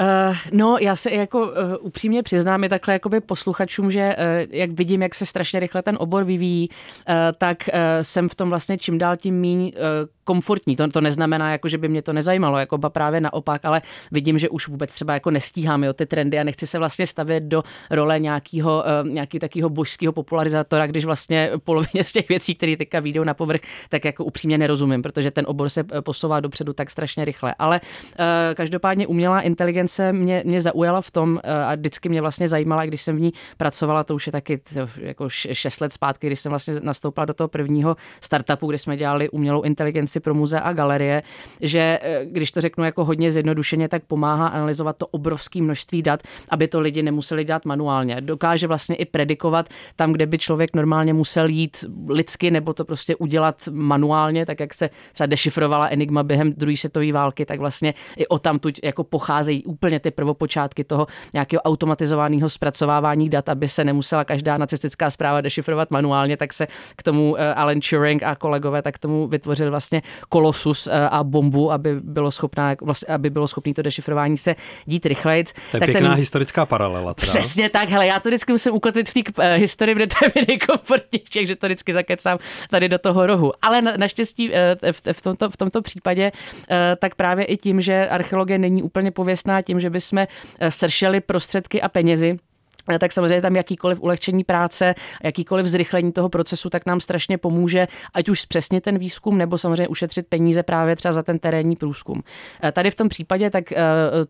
Uh, 0.00 0.36
no, 0.52 0.76
já 0.80 0.96
se 0.96 1.10
jako 1.14 1.40
uh, 1.40 1.52
upřímně 1.80 2.22
přiznám 2.22 2.64
i 2.64 2.68
takhle 2.68 2.94
jakoby 2.94 3.20
posluchačům, 3.20 3.90
že 3.90 4.16
uh, 4.18 4.54
jak 4.54 4.70
vidím, 4.70 5.02
jak 5.02 5.14
se 5.14 5.26
strašně 5.26 5.60
rychle 5.60 5.82
ten 5.82 5.96
obor 6.00 6.24
vyvíjí, 6.24 6.68
uh, 6.68 7.14
tak 7.38 7.58
uh, 7.72 7.78
jsem 8.02 8.28
v 8.28 8.34
tom 8.34 8.48
vlastně 8.48 8.78
čím 8.78 8.98
dál 8.98 9.16
tím 9.16 9.40
méně 9.40 9.72
uh, 9.72 9.80
komfortní. 10.24 10.76
To, 10.76 10.88
to 10.88 11.00
neznamená, 11.00 11.52
jako, 11.52 11.68
že 11.68 11.78
by 11.78 11.88
mě 11.88 12.02
to 12.02 12.12
nezajímalo, 12.12 12.58
jako 12.58 12.78
ba 12.78 12.90
právě 12.90 13.20
naopak, 13.20 13.64
ale 13.64 13.82
vidím, 14.12 14.38
že 14.38 14.48
už 14.48 14.68
vůbec 14.68 14.94
třeba 14.94 15.14
jako 15.14 15.30
nestíhám 15.30 15.84
jo, 15.84 15.92
ty 15.92 16.06
trendy 16.06 16.38
a 16.38 16.44
nechci 16.44 16.66
se 16.66 16.78
vlastně 16.78 17.06
stavět 17.06 17.42
do 17.42 17.62
role 17.90 18.20
nějakého 18.20 18.84
uh, 19.02 19.08
nějaký 19.08 19.38
takového 19.38 19.70
božského 19.70 20.12
popularizátora, 20.12 20.86
když 20.86 21.04
vlastně 21.04 21.50
polovině 21.64 22.04
z 22.04 22.12
těch 22.12 22.28
věcí, 22.28 22.54
které 22.54 22.76
teďka 22.76 23.00
vyjdou 23.00 23.24
na 23.24 23.34
povrch, 23.34 23.60
tak 23.88 24.04
jako 24.04 24.24
upřímně 24.24 24.58
nerozumím, 24.58 25.02
protože 25.02 25.30
ten 25.30 25.44
obor 25.48 25.68
se 25.68 25.84
posouvá 26.00 26.40
dopředu 26.40 26.72
tak 26.72 26.90
strašně 26.90 27.24
rychle. 27.24 27.54
Ale 27.58 27.80
uh, 27.80 28.24
každopádně 28.54 29.06
umělá 29.06 29.40
inteligence 29.40 29.85
mě, 30.12 30.42
mě 30.46 30.60
zaujala 30.60 31.00
v 31.00 31.10
tom 31.10 31.32
uh, 31.32 31.50
a 31.50 31.74
vždycky 31.74 32.08
mě 32.08 32.20
vlastně 32.20 32.48
zajímala, 32.48 32.86
když 32.86 33.02
jsem 33.02 33.16
v 33.16 33.20
ní 33.20 33.32
pracovala, 33.56 34.04
to 34.04 34.14
už 34.14 34.26
je 34.26 34.32
taky 34.32 34.60
jako 35.00 35.28
šest 35.28 35.80
let 35.80 35.92
zpátky, 35.92 36.26
když 36.26 36.40
jsem 36.40 36.50
vlastně 36.50 36.74
nastoupila 36.80 37.24
do 37.24 37.34
toho 37.34 37.48
prvního 37.48 37.96
startupu, 38.20 38.66
kde 38.66 38.78
jsme 38.78 38.96
dělali 38.96 39.28
umělou 39.28 39.62
inteligenci 39.62 40.20
pro 40.20 40.34
muzea 40.34 40.60
a 40.60 40.72
galerie, 40.72 41.22
že 41.60 41.98
eh, 42.02 42.20
když 42.24 42.50
to 42.50 42.60
řeknu 42.60 42.84
jako 42.84 43.04
hodně 43.04 43.30
zjednodušeně, 43.30 43.88
tak 43.88 44.02
pomáhá 44.04 44.46
analyzovat 44.46 44.96
to 44.96 45.06
obrovské 45.06 45.62
množství 45.62 46.02
dat, 46.02 46.22
aby 46.48 46.68
to 46.68 46.80
lidi 46.80 47.02
nemuseli 47.02 47.44
dělat 47.44 47.64
manuálně. 47.64 48.20
Dokáže 48.20 48.66
vlastně 48.66 48.96
i 48.96 49.04
predikovat 49.04 49.68
tam, 49.96 50.12
kde 50.12 50.26
by 50.26 50.38
člověk 50.38 50.76
normálně 50.76 51.14
musel 51.14 51.48
jít 51.48 51.84
lidsky 52.08 52.50
nebo 52.50 52.72
to 52.72 52.84
prostě 52.84 53.16
udělat 53.16 53.68
manuálně, 53.70 54.46
tak 54.46 54.60
jak 54.60 54.74
se 54.74 54.90
třeba 55.12 55.26
dešifrovala 55.26 55.88
Enigma 55.88 56.22
během 56.22 56.52
druhé 56.52 56.76
světové 56.76 57.12
války, 57.12 57.46
tak 57.46 57.60
vlastně 57.60 57.94
i 58.16 58.26
o 58.26 58.38
tam 58.38 58.58
tuď 58.58 58.80
jako 58.84 59.04
pocházejí 59.04 59.62
úplně 59.76 60.00
ty 60.00 60.10
prvopočátky 60.10 60.84
toho 60.84 61.06
nějakého 61.32 61.60
automatizovaného 61.60 62.48
zpracovávání 62.48 63.28
dat, 63.28 63.48
aby 63.48 63.68
se 63.68 63.84
nemusela 63.84 64.24
každá 64.24 64.58
nacistická 64.58 65.10
zpráva 65.10 65.40
dešifrovat 65.40 65.90
manuálně, 65.90 66.36
tak 66.36 66.52
se 66.52 66.66
k 66.96 67.02
tomu 67.02 67.36
eh, 67.36 67.54
Alan 67.54 67.80
Turing 67.80 68.22
a 68.22 68.34
kolegové 68.34 68.82
tak 68.82 68.98
tomu 68.98 69.28
vytvořili 69.28 69.70
vlastně 69.70 70.02
kolosus 70.28 70.86
eh, 70.86 71.08
a 71.08 71.24
bombu, 71.24 71.72
aby 71.72 72.00
bylo 72.00 72.30
schopná, 72.30 72.74
vlastně, 72.80 73.14
aby 73.14 73.30
bylo 73.30 73.48
schopné 73.48 73.74
to 73.74 73.82
dešifrování 73.82 74.36
se 74.36 74.56
dít 74.86 75.06
rychleji. 75.06 75.44
To 75.44 75.76
je 75.76 75.80
tak 75.80 75.90
pěkná 75.90 76.10
ten... 76.10 76.18
historická 76.18 76.66
paralela. 76.66 77.14
Teda. 77.14 77.30
Přesně 77.32 77.68
tak, 77.68 77.88
hele, 77.88 78.06
já 78.06 78.20
to 78.20 78.28
vždycky 78.28 78.52
musím 78.52 78.72
ukotvit 78.72 79.10
v 79.10 79.14
té 79.14 79.20
uh, 79.20 79.60
historii, 79.60 79.94
protože 79.94 80.06
to 80.06 80.24
je 80.24 80.44
nejkomfortnější, 80.48 81.46
že 81.46 81.56
to 81.56 81.66
vždycky 81.66 81.92
zakecám 81.92 82.38
tady 82.70 82.88
do 82.88 82.98
toho 82.98 83.26
rohu. 83.26 83.52
Ale 83.62 83.82
na, 83.82 83.92
naštěstí 83.96 84.48
uh, 84.50 84.56
v, 84.92 85.12
v, 85.12 85.22
tomto, 85.22 85.50
v 85.50 85.56
tomto 85.56 85.82
případě 85.82 86.32
uh, 86.32 86.76
tak 86.98 87.14
právě 87.14 87.44
i 87.44 87.56
tím, 87.56 87.80
že 87.80 88.08
archeologie 88.08 88.58
není 88.58 88.82
úplně 88.82 89.10
pověstná 89.10 89.62
tím, 89.66 89.80
že 89.80 89.90
bychom 89.90 90.18
uh, 90.18 90.68
sršeli 90.68 91.20
prostředky 91.20 91.82
a 91.82 91.88
penězi, 91.88 92.38
Eh, 92.38 92.55
tak 92.98 93.12
samozřejmě 93.12 93.42
tam 93.42 93.56
jakýkoliv 93.56 94.00
ulehčení 94.00 94.44
práce, 94.44 94.94
jakýkoliv 95.22 95.66
zrychlení 95.66 96.12
toho 96.12 96.28
procesu, 96.28 96.70
tak 96.70 96.86
nám 96.86 97.00
strašně 97.00 97.38
pomůže, 97.38 97.88
ať 98.14 98.28
už 98.28 98.44
přesně 98.44 98.80
ten 98.80 98.98
výzkum, 98.98 99.38
nebo 99.38 99.58
samozřejmě 99.58 99.88
ušetřit 99.88 100.26
peníze 100.26 100.62
právě 100.62 100.96
třeba 100.96 101.12
za 101.12 101.22
ten 101.22 101.38
terénní 101.38 101.76
průzkum. 101.76 102.22
Eh, 102.62 102.72
tady 102.72 102.90
v 102.90 102.94
tom 102.94 103.08
případě 103.08 103.50
tak 103.50 103.72
eh, 103.72 103.76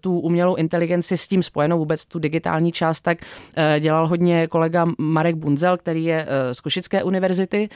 tu 0.01 0.21
umělou 0.21 0.55
inteligenci 0.55 1.17
s 1.17 1.29
tím 1.29 1.43
spojenou 1.43 1.79
vůbec 1.79 2.07
tu 2.07 2.19
digitální 2.19 2.73
část, 2.73 3.01
tak 3.01 3.19
dělal 3.81 4.09
hodně 4.09 4.47
kolega 4.47 4.87
Marek 4.99 5.37
Bunzel, 5.37 5.77
který 5.77 6.05
je 6.05 6.27
z 6.53 6.61
Košické 6.61 7.03
univerzity. 7.03 7.69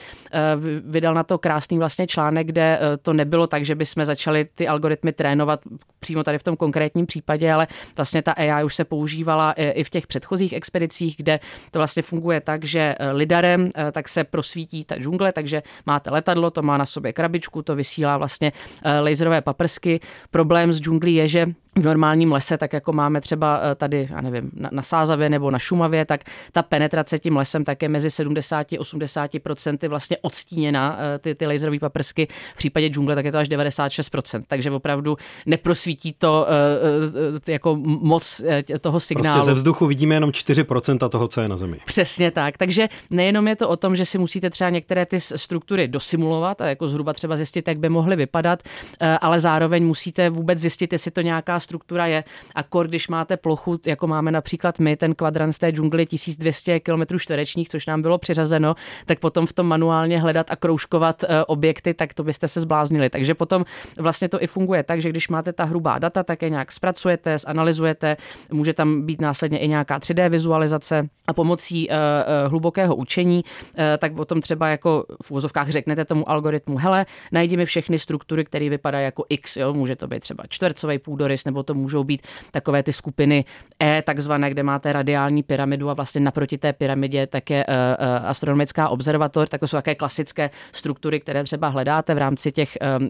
Vydal 0.85 1.15
na 1.15 1.23
to 1.23 1.39
krásný 1.39 1.79
vlastně 1.79 2.07
článek, 2.07 2.47
kde 2.47 2.81
to 3.03 3.13
nebylo 3.13 3.47
tak, 3.47 3.65
že 3.65 3.75
bychom 3.75 4.05
začali 4.05 4.47
ty 4.55 4.69
algoritmy 4.69 5.13
trénovat 5.13 5.61
přímo 6.01 6.25
tady 6.25 6.39
v 6.39 6.43
tom 6.43 6.57
konkrétním 6.57 7.07
případě, 7.07 7.53
ale 7.53 7.67
vlastně 7.97 8.23
ta 8.23 8.33
AI 8.33 8.65
už 8.65 8.75
se 8.75 8.85
používala 8.85 9.53
i 9.53 9.85
v 9.85 9.91
těch 9.91 10.07
předchozích 10.07 10.53
expedicích, 10.71 11.17
kde 11.17 11.41
to 11.71 11.79
vlastně 11.79 12.03
funguje 12.03 12.41
tak, 12.41 12.65
že 12.65 12.95
eh, 12.99 13.11
lidarem 13.11 13.71
eh, 13.75 13.93
tak 13.93 14.09
se 14.09 14.25
prosvítí 14.25 14.85
ta 14.85 14.97
džungle, 14.97 15.33
takže 15.33 15.63
máte 15.87 16.11
letadlo, 16.11 16.51
to 16.51 16.63
má 16.63 16.79
na 16.79 16.87
sobě 16.87 17.13
krabičku, 17.13 17.63
to 17.63 17.75
vysílá 17.75 18.19
vlastně 18.19 18.53
eh, 18.85 19.01
laserové 19.01 19.41
paprsky. 19.41 20.01
Problém 20.31 20.73
s 20.73 20.81
džunglí 20.81 21.15
je, 21.15 21.29
že 21.29 21.47
v 21.79 21.85
normálním 21.85 22.33
lese, 22.33 22.59
tak 22.59 22.73
jako 22.73 22.93
máme 22.93 23.21
třeba 23.21 23.61
eh, 23.63 23.75
tady, 23.75 24.09
já 24.11 24.21
nevím, 24.21 24.51
na, 24.55 24.69
na 24.73 24.83
Sázavě 24.83 25.29
nebo 25.29 25.51
na 25.51 25.59
Šumavě, 25.59 26.07
tak 26.07 26.21
ta 26.53 26.63
penetrace 26.63 27.19
tím 27.19 27.37
lesem 27.37 27.65
také 27.65 27.89
mezi 27.89 28.11
70 28.11 28.67
a 28.73 28.81
80 28.81 29.31
procenty 29.43 29.89
vlastně 29.89 30.17
odstíněna, 30.23 30.99
eh, 30.99 31.19
ty, 31.19 31.35
ty 31.35 31.47
laserové 31.47 31.79
paprsky. 31.79 32.29
V 32.55 32.57
případě 32.57 32.89
džungle 32.89 33.15
tak 33.15 33.25
je 33.25 33.33
to 33.33 33.39
až 33.39 33.49
96% 33.49 34.43
takže 34.47 34.71
opravdu 34.71 35.17
neprosvítí 35.47 36.13
to 36.13 36.47
eh, 37.47 37.53
jako 37.53 37.77
moc 37.85 38.43
toho 38.81 39.01
signálu. 39.01 39.35
Prostě 39.35 39.47
ze 39.47 39.55
vzduchu 39.55 39.87
vidíme 39.87 40.15
jenom 40.15 40.31
4% 40.31 41.09
toho, 41.09 41.29
co 41.29 41.41
je 41.41 41.49
na 41.49 41.57
zemi. 41.57 41.79
Přesně 41.85 42.31
tak. 42.31 42.59
Takže 42.59 42.89
nejenom 43.11 43.49
je 43.49 43.57
to 43.57 43.69
o 43.69 43.77
tom, 43.77 43.97
že 43.97 44.05
si 44.05 44.19
musíte 44.19 44.51
třeba 44.51 44.71
některé 44.71 45.07
ty 45.07 45.21
struktury 45.21 45.89
dosimulovat 45.89 46.61
a 46.61 46.67
jako 46.67 46.89
zhruba 46.89 47.13
třeba 47.13 47.37
zjistit, 47.37 47.69
jak 47.69 47.79
by 47.79 47.89
mohly 47.89 48.17
vypadat, 48.17 48.63
ale 49.21 49.39
zároveň 49.39 49.87
musíte 49.87 50.31
vůbec 50.31 50.59
zjistit, 50.59 50.93
jestli 50.93 51.11
to 51.11 51.21
nějaká 51.21 51.60
struktura 51.61 52.07
je. 52.07 52.25
A 52.55 52.63
kor, 52.63 52.89
když 52.89 53.09
máte 53.09 53.37
plochu, 53.37 53.81
jako 53.87 54.07
máme 54.07 54.31
například 54.31 54.79
my, 54.79 54.97
ten 54.97 55.15
kvadrant 55.15 55.55
v 55.55 55.59
té 55.59 55.71
džungli 55.71 56.07
1200 56.07 56.81
km 56.81 57.19
čtverečních, 57.19 57.69
což 57.69 57.87
nám 57.87 58.03
bylo 58.03 58.19
přiřazeno, 58.19 58.75
tak 59.07 59.19
potom 59.19 59.47
v 59.47 59.53
tom 59.53 59.67
manuálně 59.67 60.21
hledat 60.21 60.51
a 60.51 60.57
kroužkovat 60.57 61.25
eh, 61.25 61.45
objekty, 61.45 61.95
tak 61.95 62.15
to 62.15 62.25
byste 62.25 62.49
se 62.49 62.61
zbláznili. 62.61 63.11
Takže 63.11 63.35
potom 63.35 63.65
vlastně 63.99 64.29
to 64.29 64.43
i 64.43 64.47
funguje 64.47 64.83
tak, 64.83 65.03
že 65.03 65.09
když 65.09 65.29
máte 65.29 65.53
ta 65.53 65.65
hrubá 65.65 65.99
data, 65.99 66.23
tak 66.23 66.43
je 66.43 66.51
nějak 66.51 66.73
zpracujete, 66.73 67.39
zanalizujete, 67.39 68.17
může 68.53 68.73
tam 68.73 69.03
být 69.03 69.21
následně 69.21 69.59
i 69.59 69.69
nějaká 69.69 69.99
3D 69.99 70.29
vizualizace 70.29 71.09
a 71.27 71.33
pomocí 71.33 71.89
uh, 71.89 71.95
uh, 71.95 72.51
hlubokého 72.51 72.97
učení, 72.97 73.45
tak 73.99 74.19
o 74.19 74.25
tom 74.25 74.41
třeba 74.41 74.69
jako 74.69 75.05
v 75.23 75.31
úzovkách 75.31 75.69
řeknete 75.69 76.05
tomu 76.05 76.31
algoritmu, 76.31 76.77
hele, 76.77 77.07
najdi 77.33 77.57
mi 77.57 77.67
všechny 77.67 77.99
struktury, 77.99 78.45
které 78.45 78.69
vypadají 78.69 79.05
jako 79.05 79.25
X, 79.29 79.57
jo? 79.57 79.75
může 79.75 79.97
to 79.97 80.07
být 80.09 80.21
třeba 80.21 80.45
čtvercový 80.49 80.99
půdorys 80.99 81.45
nebo 81.51 81.63
to 81.63 81.75
můžou 81.75 82.05
být 82.05 82.27
takové 82.51 82.83
ty 82.83 82.93
skupiny 82.93 83.45
E, 83.83 84.03
takzvané, 84.03 84.51
kde 84.51 84.63
máte 84.63 84.93
radiální 84.93 85.43
pyramidu 85.43 85.91
a 85.91 85.95
vlastně 85.95 86.21
naproti 86.21 86.59
té 86.59 86.73
pyramidě 86.73 87.27
také 87.27 87.65
uh, 87.67 87.75
uh, 87.75 88.29
astronomická 88.29 88.89
observatoř, 88.89 89.49
tak 89.49 89.61
to 89.61 89.67
jsou 89.67 89.77
také 89.77 89.95
klasické 89.95 90.51
struktury, 90.73 91.21
které 91.21 91.45
třeba 91.45 91.69
hledáte 91.69 92.15
v 92.15 92.19
rámci 92.19 92.53
těch 92.53 92.79
uh, 93.01 93.07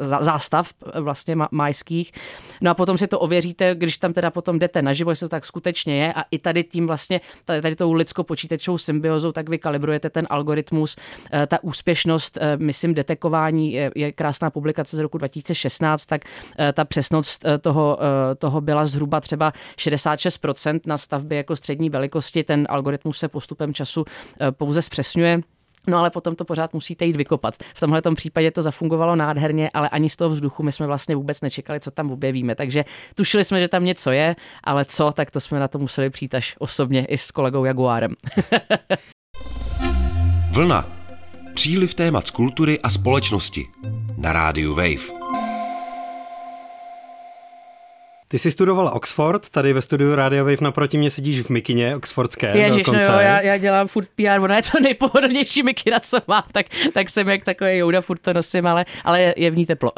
zástav 0.00 0.70
vlastně 1.00 1.36
majských. 1.50 2.12
No 2.60 2.70
a 2.70 2.74
potom 2.74 2.98
si 2.98 3.06
to 3.06 3.20
ověříte, 3.20 3.74
když 3.74 3.96
tam 3.96 4.12
teda 4.12 4.30
potom 4.30 4.58
jdete 4.58 4.82
naživo, 4.82 5.10
jestli 5.10 5.24
to 5.24 5.28
tak 5.28 5.46
skutečně 5.46 6.02
je 6.02 6.12
a 6.12 6.24
i 6.30 6.38
tady 6.38 6.64
tím 6.64 6.86
vlastně, 6.86 7.20
tady, 7.44 7.62
tady 7.62 7.76
tou 7.76 7.92
lidsko-počítačovou 7.92 8.78
symbiozou, 8.78 9.32
tak 9.32 9.48
vy 9.48 9.58
kalibrujete 9.58 10.10
ten 10.10 10.26
algoritmus. 10.30 10.96
Ta 11.46 11.58
úspěšnost, 11.62 12.38
myslím, 12.56 12.94
detekování 12.94 13.72
je, 13.72 14.12
krásná 14.12 14.50
publikace 14.50 14.96
z 14.96 15.00
roku 15.00 15.18
2016, 15.18 16.06
tak 16.06 16.22
ta 16.72 16.84
přesnost 16.84 17.44
toho, 17.68 17.98
toho 18.38 18.60
byla 18.60 18.84
zhruba 18.84 19.20
třeba 19.20 19.52
66% 19.78 20.80
na 20.86 20.98
stavbě 20.98 21.36
jako 21.36 21.56
střední 21.56 21.90
velikosti. 21.90 22.44
Ten 22.44 22.66
algoritmus 22.70 23.18
se 23.18 23.28
postupem 23.28 23.74
času 23.74 24.04
pouze 24.50 24.82
zpřesňuje. 24.82 25.40
No 25.86 25.98
ale 25.98 26.10
potom 26.10 26.36
to 26.36 26.44
pořád 26.44 26.74
musíte 26.74 27.04
jít 27.04 27.16
vykopat. 27.16 27.54
V 27.74 27.80
tomhle 27.80 28.02
případě 28.14 28.50
to 28.50 28.62
zafungovalo 28.62 29.16
nádherně, 29.16 29.70
ale 29.74 29.88
ani 29.88 30.08
z 30.08 30.16
toho 30.16 30.30
vzduchu 30.30 30.62
my 30.62 30.72
jsme 30.72 30.86
vlastně 30.86 31.16
vůbec 31.16 31.40
nečekali, 31.40 31.80
co 31.80 31.90
tam 31.90 32.10
objevíme. 32.10 32.54
Takže 32.54 32.84
tušili 33.14 33.44
jsme, 33.44 33.60
že 33.60 33.68
tam 33.68 33.84
něco 33.84 34.10
je, 34.10 34.36
ale 34.64 34.84
co, 34.84 35.12
tak 35.12 35.30
to 35.30 35.40
jsme 35.40 35.60
na 35.60 35.68
to 35.68 35.78
museli 35.78 36.10
přijít 36.10 36.34
až 36.34 36.56
osobně 36.58 37.04
i 37.04 37.18
s 37.18 37.30
kolegou 37.30 37.64
Jaguárem. 37.64 38.14
Vlna. 40.52 40.86
Příliv 41.54 41.94
témat 41.94 42.26
z 42.26 42.30
kultury 42.30 42.80
a 42.80 42.90
společnosti. 42.90 43.66
Na 44.16 44.32
rádiu 44.32 44.74
Wave. 44.74 45.27
Ty 48.30 48.38
jsi 48.38 48.50
studovala 48.50 48.92
Oxford, 48.92 49.48
tady 49.48 49.72
ve 49.72 49.82
studiu 49.82 50.14
Radio 50.14 50.44
Wave 50.44 50.56
naproti 50.60 50.98
mě 50.98 51.10
sedíš 51.10 51.40
v 51.40 51.50
mikině 51.50 51.96
oxfordské 51.96 52.58
Ježiš, 52.58 52.86
no 52.86 52.94
jo, 52.94 53.08
já, 53.08 53.40
já, 53.40 53.58
dělám 53.58 53.86
furt 53.86 54.08
PR, 54.16 54.40
ona 54.40 54.56
je 54.56 54.62
to 54.62 54.80
nejpohodlnější 54.80 55.62
mikina, 55.62 56.00
co 56.00 56.18
mám, 56.26 56.42
tak, 56.52 56.66
tak 56.94 57.10
jsem 57.10 57.28
jak 57.28 57.44
takový 57.44 57.76
jouda, 57.76 58.00
furt 58.00 58.18
to 58.18 58.32
nosím, 58.32 58.66
ale, 58.66 58.86
ale 59.04 59.22
je, 59.22 59.34
je 59.36 59.50
v 59.50 59.56
ní 59.56 59.66
teplo. 59.66 59.92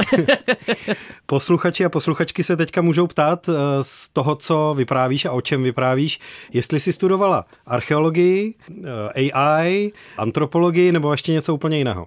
Posluchači 1.26 1.84
a 1.84 1.88
posluchačky 1.88 2.44
se 2.44 2.56
teďka 2.56 2.82
můžou 2.82 3.06
ptát 3.06 3.48
eh, 3.48 3.52
z 3.82 4.08
toho, 4.08 4.36
co 4.36 4.74
vyprávíš 4.76 5.24
a 5.24 5.32
o 5.32 5.40
čem 5.40 5.62
vyprávíš, 5.62 6.18
jestli 6.52 6.80
jsi 6.80 6.92
studovala 6.92 7.46
archeologii, 7.66 8.54
eh, 9.14 9.32
AI, 9.32 9.92
antropologii 10.16 10.92
nebo 10.92 11.12
ještě 11.12 11.32
něco 11.32 11.54
úplně 11.54 11.78
jiného. 11.78 12.06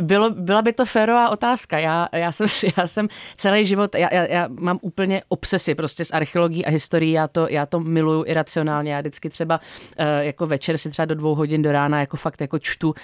Bylo, 0.00 0.30
byla 0.30 0.62
by 0.62 0.72
to 0.72 0.84
férová 0.84 1.28
otázka. 1.28 1.78
Já, 1.78 2.08
já, 2.12 2.32
jsem, 2.32 2.46
já 2.78 2.86
jsem 2.86 3.08
celý 3.36 3.66
život, 3.66 3.94
já, 3.94 4.14
já, 4.14 4.26
já 4.26 4.48
mám 4.60 4.78
úplně 4.82 5.22
obsesy 5.28 5.74
prostě 5.74 6.04
s 6.04 6.10
archeologií 6.10 6.64
a 6.64 6.70
historií, 6.70 7.12
já 7.12 7.28
to, 7.28 7.46
já 7.50 7.66
to 7.66 7.80
miluju 7.80 8.24
iracionálně. 8.26 8.94
Já 8.94 9.00
vždycky 9.00 9.30
třeba 9.30 9.60
uh, 9.98 10.06
jako 10.20 10.46
večer 10.46 10.78
si 10.78 10.90
třeba 10.90 11.06
do 11.06 11.14
dvou 11.14 11.34
hodin 11.34 11.62
do 11.62 11.72
rána 11.72 12.00
jako 12.00 12.16
fakt 12.16 12.40
jako 12.40 12.58
čtu 12.58 12.88
uh, 12.88 12.94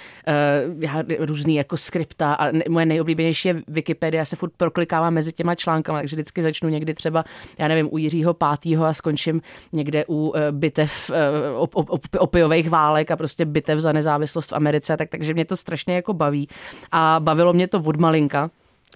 já, 0.82 1.02
různý 1.18 1.54
jako 1.54 1.76
skripta 1.76 2.34
a 2.34 2.48
moje 2.68 2.86
nejoblíbenější 2.86 3.48
je 3.48 3.62
Wikipedia, 3.68 4.20
já 4.20 4.24
se 4.24 4.36
furt 4.36 4.52
proklikávám 4.56 5.14
mezi 5.14 5.32
těma 5.32 5.54
článkama, 5.54 5.98
takže 5.98 6.16
vždycky 6.16 6.42
začnu 6.42 6.68
někdy 6.68 6.94
třeba, 6.94 7.24
já 7.58 7.68
nevím, 7.68 7.88
u 7.92 7.98
Jiřího 7.98 8.34
pátýho 8.34 8.84
a 8.84 8.92
skončím 8.92 9.42
někde 9.72 10.04
u 10.08 10.28
uh, 10.28 10.34
bitev 10.50 11.10
op, 11.56 11.76
op, 11.76 11.90
op, 11.90 12.00
opiových 12.18 12.70
válek 12.70 13.10
a 13.10 13.16
prostě 13.16 13.44
bitev 13.44 13.78
za 13.78 13.92
nezávislost 13.92 14.50
v 14.50 14.52
Americe, 14.52 14.96
tak, 14.96 15.08
takže 15.08 15.34
mě 15.34 15.44
to 15.44 15.56
strašně 15.56 15.94
jako 15.94 16.12
baví 16.12 16.48
a 16.92 17.16
bavilo 17.20 17.52
mě 17.52 17.68
to 17.68 17.78
od 17.78 17.96
malinka 17.96 18.50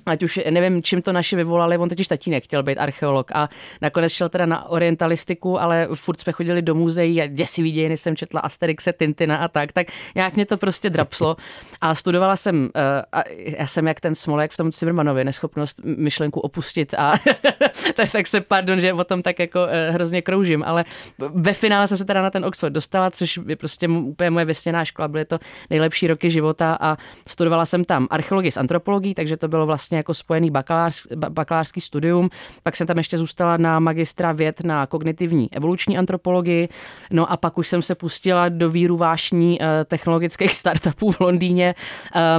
ať 0.06 0.22
už 0.22 0.40
nevím, 0.50 0.82
čím 0.82 1.02
to 1.02 1.12
naši 1.12 1.36
vyvolali, 1.36 1.78
on 1.78 1.88
totiž 1.88 2.08
tatínek 2.08 2.44
chtěl 2.44 2.62
být 2.62 2.78
archeolog 2.78 3.30
a 3.34 3.48
nakonec 3.82 4.12
šel 4.12 4.28
teda 4.28 4.46
na 4.46 4.68
orientalistiku, 4.68 5.60
ale 5.60 5.88
furt 5.94 6.20
jsme 6.20 6.32
chodili 6.32 6.62
do 6.62 6.74
muzeí 6.74 7.22
a 7.22 7.26
děsivý 7.26 7.72
dějiny 7.72 7.96
jsem 7.96 8.16
četla 8.16 8.40
Asterixe, 8.40 8.92
Tintina 8.92 9.36
a 9.36 9.48
tak, 9.48 9.72
tak 9.72 9.86
nějak 10.14 10.34
mě 10.34 10.46
to 10.46 10.56
prostě 10.56 10.90
drapslo 10.90 11.36
a 11.80 11.94
studovala 11.94 12.36
jsem, 12.36 12.70
eh, 12.74 13.02
a 13.12 13.22
já 13.58 13.66
jsem 13.66 13.86
jak 13.86 14.00
ten 14.00 14.14
Smolek 14.14 14.52
v 14.52 14.56
tom 14.56 14.72
Cimrmanovi, 14.72 15.24
neschopnost 15.24 15.80
myšlenku 15.84 16.40
opustit 16.40 16.94
a 16.94 17.14
tak, 17.94 18.12
tak 18.12 18.26
se, 18.26 18.40
pardon, 18.40 18.80
že 18.80 18.92
o 18.92 19.04
tom 19.04 19.22
tak 19.22 19.38
jako 19.38 19.66
eh, 19.68 19.90
hrozně 19.90 20.22
kroužím, 20.22 20.62
ale 20.66 20.84
ve 21.18 21.52
finále 21.52 21.86
jsem 21.86 21.98
se 21.98 22.04
teda 22.04 22.22
na 22.22 22.30
ten 22.30 22.44
Oxford 22.44 22.72
dostala, 22.72 23.10
což 23.10 23.40
je 23.46 23.56
prostě 23.56 23.88
úplně 23.88 24.30
moje 24.30 24.44
vysněná 24.44 24.84
škola, 24.84 25.08
byly 25.08 25.24
to 25.24 25.38
nejlepší 25.70 26.06
roky 26.06 26.30
života 26.30 26.78
a 26.80 26.96
studovala 27.28 27.64
jsem 27.64 27.84
tam 27.84 28.06
archeologii 28.10 28.50
s 28.50 28.56
antropologií, 28.56 29.14
takže 29.14 29.36
to 29.36 29.48
bylo 29.48 29.66
vlastně 29.66 29.85
vlastně 29.86 29.96
jako 29.96 30.14
spojený 30.14 30.50
bakalář, 30.50 31.06
bakalářský 31.28 31.80
studium, 31.80 32.30
pak 32.62 32.76
jsem 32.76 32.86
tam 32.86 32.98
ještě 32.98 33.18
zůstala 33.18 33.56
na 33.56 33.80
magistra 33.80 34.32
věd 34.32 34.64
na 34.64 34.86
kognitivní 34.86 35.48
evoluční 35.52 35.98
antropologii, 35.98 36.68
no 37.10 37.32
a 37.32 37.36
pak 37.36 37.58
už 37.58 37.68
jsem 37.68 37.82
se 37.82 37.94
pustila 37.94 38.48
do 38.48 38.70
víru 38.70 38.96
vášní 38.96 39.62
eh, 39.62 39.84
technologických 39.84 40.52
startupů 40.62 41.12
v 41.12 41.20
Londýně, 41.20 41.74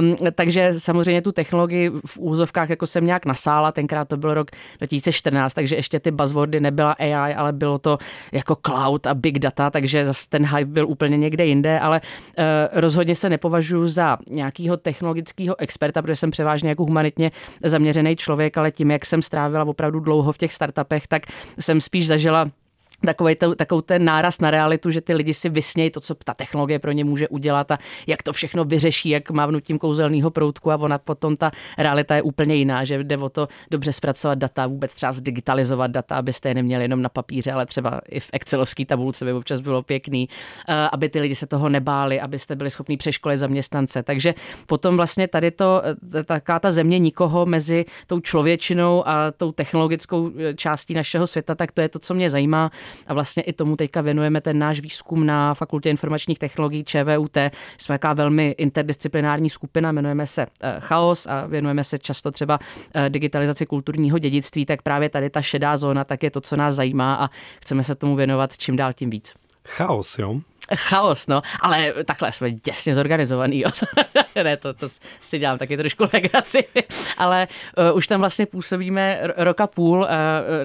um, 0.00 0.16
takže 0.32 0.72
samozřejmě 0.76 1.22
tu 1.22 1.32
technologii 1.32 1.90
v 2.06 2.18
úzovkách 2.18 2.70
jako 2.70 2.86
jsem 2.86 3.06
nějak 3.06 3.26
nasála, 3.26 3.72
tenkrát 3.72 4.08
to 4.08 4.16
byl 4.16 4.34
rok 4.34 4.50
2014, 4.78 5.54
takže 5.54 5.76
ještě 5.76 6.00
ty 6.00 6.10
buzzwordy 6.10 6.60
nebyla 6.60 6.92
AI, 6.92 7.34
ale 7.34 7.52
bylo 7.52 7.78
to 7.78 7.98
jako 8.32 8.56
cloud 8.66 9.06
a 9.06 9.14
big 9.14 9.38
data, 9.38 9.70
takže 9.70 10.04
zase 10.04 10.28
ten 10.28 10.46
hype 10.46 10.64
byl 10.64 10.88
úplně 10.88 11.16
někde 11.16 11.46
jinde, 11.46 11.80
ale 11.80 12.00
uh, 12.00 12.44
rozhodně 12.72 13.14
se 13.14 13.28
nepovažuji 13.28 13.86
za 13.86 14.18
nějakého 14.30 14.76
technologického 14.76 15.60
experta, 15.60 16.02
protože 16.02 16.16
jsem 16.16 16.30
převážně 16.30 16.68
jako 16.68 16.84
humanitně 16.84 17.30
zaměřený 17.64 18.16
člověk, 18.16 18.56
ale 18.56 18.70
tím, 18.70 18.90
jak 18.90 19.06
jsem 19.06 19.22
strávila 19.22 19.64
opravdu 19.64 20.00
dlouho 20.00 20.32
v 20.32 20.38
těch 20.38 20.52
startupech, 20.52 21.06
tak 21.06 21.22
jsem 21.60 21.80
spíš 21.80 22.06
zažila 22.06 22.50
takový, 23.06 23.34
to, 23.34 23.54
takový 23.54 23.82
ten 23.82 24.04
náraz 24.04 24.40
na 24.40 24.50
realitu, 24.50 24.90
že 24.90 25.00
ty 25.00 25.14
lidi 25.14 25.34
si 25.34 25.48
vysnějí 25.48 25.90
to, 25.90 26.00
co 26.00 26.14
ta 26.14 26.34
technologie 26.34 26.78
pro 26.78 26.92
ně 26.92 27.04
může 27.04 27.28
udělat 27.28 27.70
a 27.70 27.78
jak 28.06 28.22
to 28.22 28.32
všechno 28.32 28.64
vyřeší, 28.64 29.08
jak 29.08 29.30
mávnutím 29.30 29.78
kouzelného 29.78 30.30
proutku 30.30 30.70
a 30.70 30.76
ona 30.76 30.98
potom 30.98 31.36
ta 31.36 31.50
realita 31.78 32.14
je 32.16 32.22
úplně 32.22 32.54
jiná, 32.54 32.84
že 32.84 33.04
jde 33.04 33.16
o 33.16 33.28
to 33.28 33.48
dobře 33.70 33.92
zpracovat 33.92 34.38
data, 34.38 34.66
vůbec 34.66 34.94
třeba 34.94 35.12
zdigitalizovat 35.12 35.90
data, 35.90 36.16
abyste 36.16 36.48
je 36.48 36.54
neměli 36.54 36.84
jenom 36.84 37.02
na 37.02 37.08
papíře, 37.08 37.52
ale 37.52 37.66
třeba 37.66 38.00
i 38.08 38.20
v 38.20 38.30
excelovské 38.32 38.86
tabulce 38.86 39.24
by 39.24 39.32
občas 39.32 39.60
bylo 39.60 39.82
pěkný, 39.82 40.28
eh, 40.68 40.88
aby 40.92 41.08
ty 41.08 41.20
lidi 41.20 41.34
se 41.34 41.46
toho 41.46 41.68
nebáli, 41.68 42.20
abyste 42.20 42.56
byli 42.56 42.70
schopni 42.70 42.96
přeškolit 42.96 43.38
zaměstnance. 43.38 44.02
Takže 44.02 44.34
potom 44.66 44.96
vlastně 44.96 45.28
tady 45.28 45.50
to, 45.50 45.82
eh, 46.14 46.24
taká 46.24 46.58
ta 46.58 46.70
země 46.70 46.98
nikoho 46.98 47.46
mezi 47.46 47.84
tou 48.06 48.20
člověčinou 48.20 49.08
a 49.08 49.30
tou 49.30 49.52
technologickou 49.52 50.30
eh, 50.38 50.54
částí 50.54 50.94
našeho 50.94 51.26
světa, 51.26 51.54
tak 51.54 51.72
to 51.72 51.80
je 51.80 51.88
to, 51.88 51.98
co 51.98 52.14
mě 52.14 52.30
zajímá 52.30 52.70
a 53.06 53.14
vlastně 53.14 53.42
i 53.42 53.52
tomu 53.52 53.76
teďka 53.76 54.00
věnujeme 54.00 54.40
ten 54.40 54.58
náš 54.58 54.80
výzkum 54.80 55.26
na 55.26 55.54
Fakultě 55.54 55.90
informačních 55.90 56.38
technologií 56.38 56.84
ČVUT. 56.84 57.36
Jsme 57.78 57.92
jaká 57.92 58.12
velmi 58.12 58.54
interdisciplinární 58.58 59.50
skupina, 59.50 59.90
jmenujeme 59.90 60.26
se 60.26 60.46
eh, 60.62 60.76
Chaos 60.78 61.26
a 61.26 61.46
věnujeme 61.46 61.84
se 61.84 61.98
často 61.98 62.30
třeba 62.30 62.58
eh, 62.94 63.10
digitalizaci 63.10 63.66
kulturního 63.66 64.18
dědictví, 64.18 64.66
tak 64.66 64.82
právě 64.82 65.08
tady 65.08 65.30
ta 65.30 65.42
šedá 65.42 65.76
zóna, 65.76 66.04
tak 66.04 66.22
je 66.22 66.30
to, 66.30 66.40
co 66.40 66.56
nás 66.56 66.74
zajímá 66.74 67.14
a 67.14 67.30
chceme 67.60 67.84
se 67.84 67.94
tomu 67.94 68.16
věnovat 68.16 68.58
čím 68.58 68.76
dál 68.76 68.92
tím 68.92 69.10
víc. 69.10 69.34
Chaos, 69.64 70.18
jo? 70.18 70.40
Chaos, 70.76 71.26
no, 71.26 71.42
ale 71.60 71.94
takhle 72.04 72.32
jsme 72.32 72.50
děsně 72.50 72.94
zorganizovaný, 72.94 73.60
jo. 73.60 73.70
ne, 74.42 74.56
to, 74.56 74.74
to 74.74 74.88
si 75.20 75.38
dělám 75.38 75.58
taky 75.58 75.76
trošku 75.76 76.04
legraci, 76.12 76.64
ale 77.18 77.48
uh, 77.90 77.96
už 77.96 78.06
tam 78.06 78.20
vlastně 78.20 78.46
působíme 78.46 79.20
roka 79.36 79.66
půl, 79.66 79.98
uh, 79.98 80.06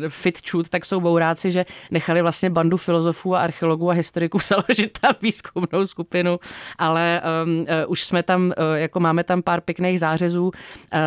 Fit 0.07 0.49
Chut, 0.49 0.69
tak 0.69 0.85
jsou 0.85 1.01
bouráci, 1.01 1.51
že 1.51 1.65
nechali 1.91 2.21
vlastně 2.21 2.49
bandu 2.49 2.77
filozofů 2.77 3.35
a 3.35 3.39
archeologů 3.39 3.89
a 3.89 3.93
historiků 3.93 4.39
založit 4.47 4.99
tam 5.01 5.13
výzkumnou 5.21 5.85
skupinu, 5.85 6.39
ale 6.77 7.21
um, 7.45 7.59
uh, 7.59 7.65
už 7.87 8.03
jsme 8.03 8.23
tam, 8.23 8.45
uh, 8.45 8.53
jako 8.75 8.99
máme 8.99 9.23
tam 9.23 9.41
pár 9.41 9.61
pěkných 9.61 9.99
zářezů, 9.99 10.45
uh, 10.45 10.51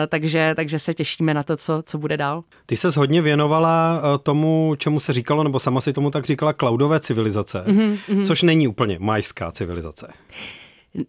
takže, 0.09 0.53
takže 0.57 0.79
se 0.79 0.95
těšíme 0.95 1.35
na 1.35 1.43
to, 1.43 1.57
co, 1.57 1.83
co 1.83 1.99
bude 1.99 2.17
dál. 2.17 2.45
Ty 2.67 2.77
se 2.77 2.89
hodně 2.97 3.23
věnovala 3.23 4.03
tomu, 4.23 4.75
čemu 4.79 5.01
se 5.01 5.13
říkalo, 5.13 5.43
nebo 5.43 5.61
sama 5.61 5.81
si 5.81 5.93
tomu 5.93 6.11
tak 6.11 6.25
říkala, 6.25 6.53
cloudové 6.53 7.01
civilizace, 7.01 7.65
mm-hmm, 7.67 8.27
což 8.27 8.43
není 8.43 8.69
úplně 8.69 8.86
úplně 8.87 8.99
majská 9.07 9.53
civilizace. 9.53 10.13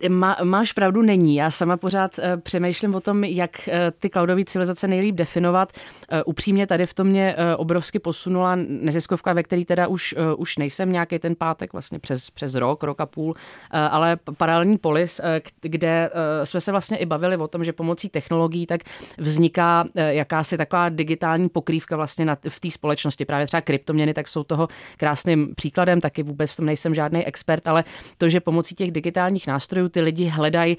Má, 0.10 0.38
máš 0.44 0.74
pravdu, 0.74 1.02
není. 1.02 1.36
Já 1.36 1.52
sama 1.52 1.78
pořád 1.78 2.18
uh, 2.18 2.24
přemýšlím 2.42 2.96
o 2.96 3.02
tom, 3.02 3.24
jak 3.24 3.52
uh, 3.68 3.74
ty 4.00 4.10
cloudové 4.10 4.46
civilizace 4.46 4.88
nejlíp 4.88 5.16
definovat. 5.16 5.72
Uh, 6.12 6.20
upřímně 6.26 6.68
tady 6.68 6.86
v 6.86 6.94
tom 6.94 7.08
mě 7.08 7.36
obrovsky 7.58 8.00
posunula 8.00 8.56
neziskovka, 8.56 9.34
ve 9.34 9.44
který 9.44 9.66
teda 9.66 9.88
už, 9.88 10.16
už 10.38 10.58
nejsem 10.58 10.92
nějaký 10.92 11.20
ten 11.20 11.36
pátek, 11.36 11.74
vlastně 11.74 12.00
přes, 12.00 12.30
přes 12.30 12.56
rok, 12.56 12.84
rok 12.84 13.02
a 13.02 13.06
půl, 13.06 13.34
ale 13.72 14.18
paralelní 14.38 14.78
polis, 14.78 15.22
kde 15.62 16.10
jsme 16.44 16.62
se 16.62 16.72
vlastně 16.72 16.98
i 16.98 17.06
bavili 17.06 17.38
o 17.38 17.48
tom, 17.48 17.64
že 17.64 17.74
pomocí 17.74 18.10
technologií 18.10 18.68
tak 18.68 18.82
vzniká 19.18 19.86
jakási 19.96 20.58
taková 20.58 20.90
digitální 20.90 21.50
pokrývka 21.50 21.96
vlastně 21.96 22.26
na, 22.26 22.38
v 22.50 22.60
té 22.60 22.72
společnosti. 22.72 23.26
Právě 23.26 23.48
třeba 23.48 23.62
kryptoměny, 23.62 24.14
tak 24.14 24.28
jsou 24.28 24.44
toho 24.44 24.68
krásným 24.98 25.56
příkladem, 25.56 26.02
taky 26.02 26.24
vůbec 26.24 26.52
v 26.52 26.56
tom 26.56 26.66
nejsem 26.66 26.96
žádný 26.96 27.26
expert, 27.26 27.68
ale 27.68 27.84
to, 28.18 28.30
že 28.30 28.40
pomocí 28.40 28.76
těch 28.76 28.92
digitálních 28.92 29.48
nástrojů 29.48 29.77
nástrojů 29.78 29.90
ty 29.90 30.02
lidi 30.02 30.26
hledají. 30.26 30.78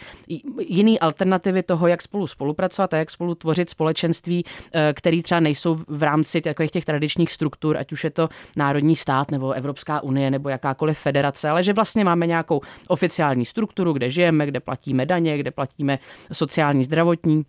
Jiné 0.58 0.98
alternativy 0.98 1.62
toho, 1.62 1.86
jak 1.86 2.02
spolu 2.02 2.26
spolupracovat 2.26 2.94
a 2.94 2.96
jak 2.96 3.10
spolu 3.10 3.34
tvořit 3.34 3.70
společenství, 3.70 4.44
eh, 4.44 4.92
který 4.96 5.22
třeba 5.22 5.40
nejsou 5.40 5.74
v 5.74 6.02
rámci 6.02 6.40
takových 6.40 6.70
těch 6.70 6.84
tradičních 6.84 7.32
struktur, 7.32 7.76
ať 7.76 7.92
už 7.92 8.04
je 8.04 8.10
to 8.10 8.28
národní 8.56 8.96
stát 8.96 9.30
nebo 9.30 9.52
Evropská 9.52 10.02
unie 10.02 10.30
nebo 10.30 10.48
jakákoliv 10.48 10.98
federace, 10.98 11.48
ale 11.48 11.62
že 11.62 11.72
vlastně 11.72 12.04
máme 12.04 12.26
nějakou 12.26 12.60
oficiální 12.88 13.44
strukturu, 13.44 13.92
kde 13.92 14.10
žijeme, 14.10 14.46
kde 14.46 14.60
platíme 14.60 15.06
daně, 15.06 15.38
kde 15.38 15.50
platíme 15.50 15.98
sociální, 16.32 16.84
zdravotní 16.84 17.44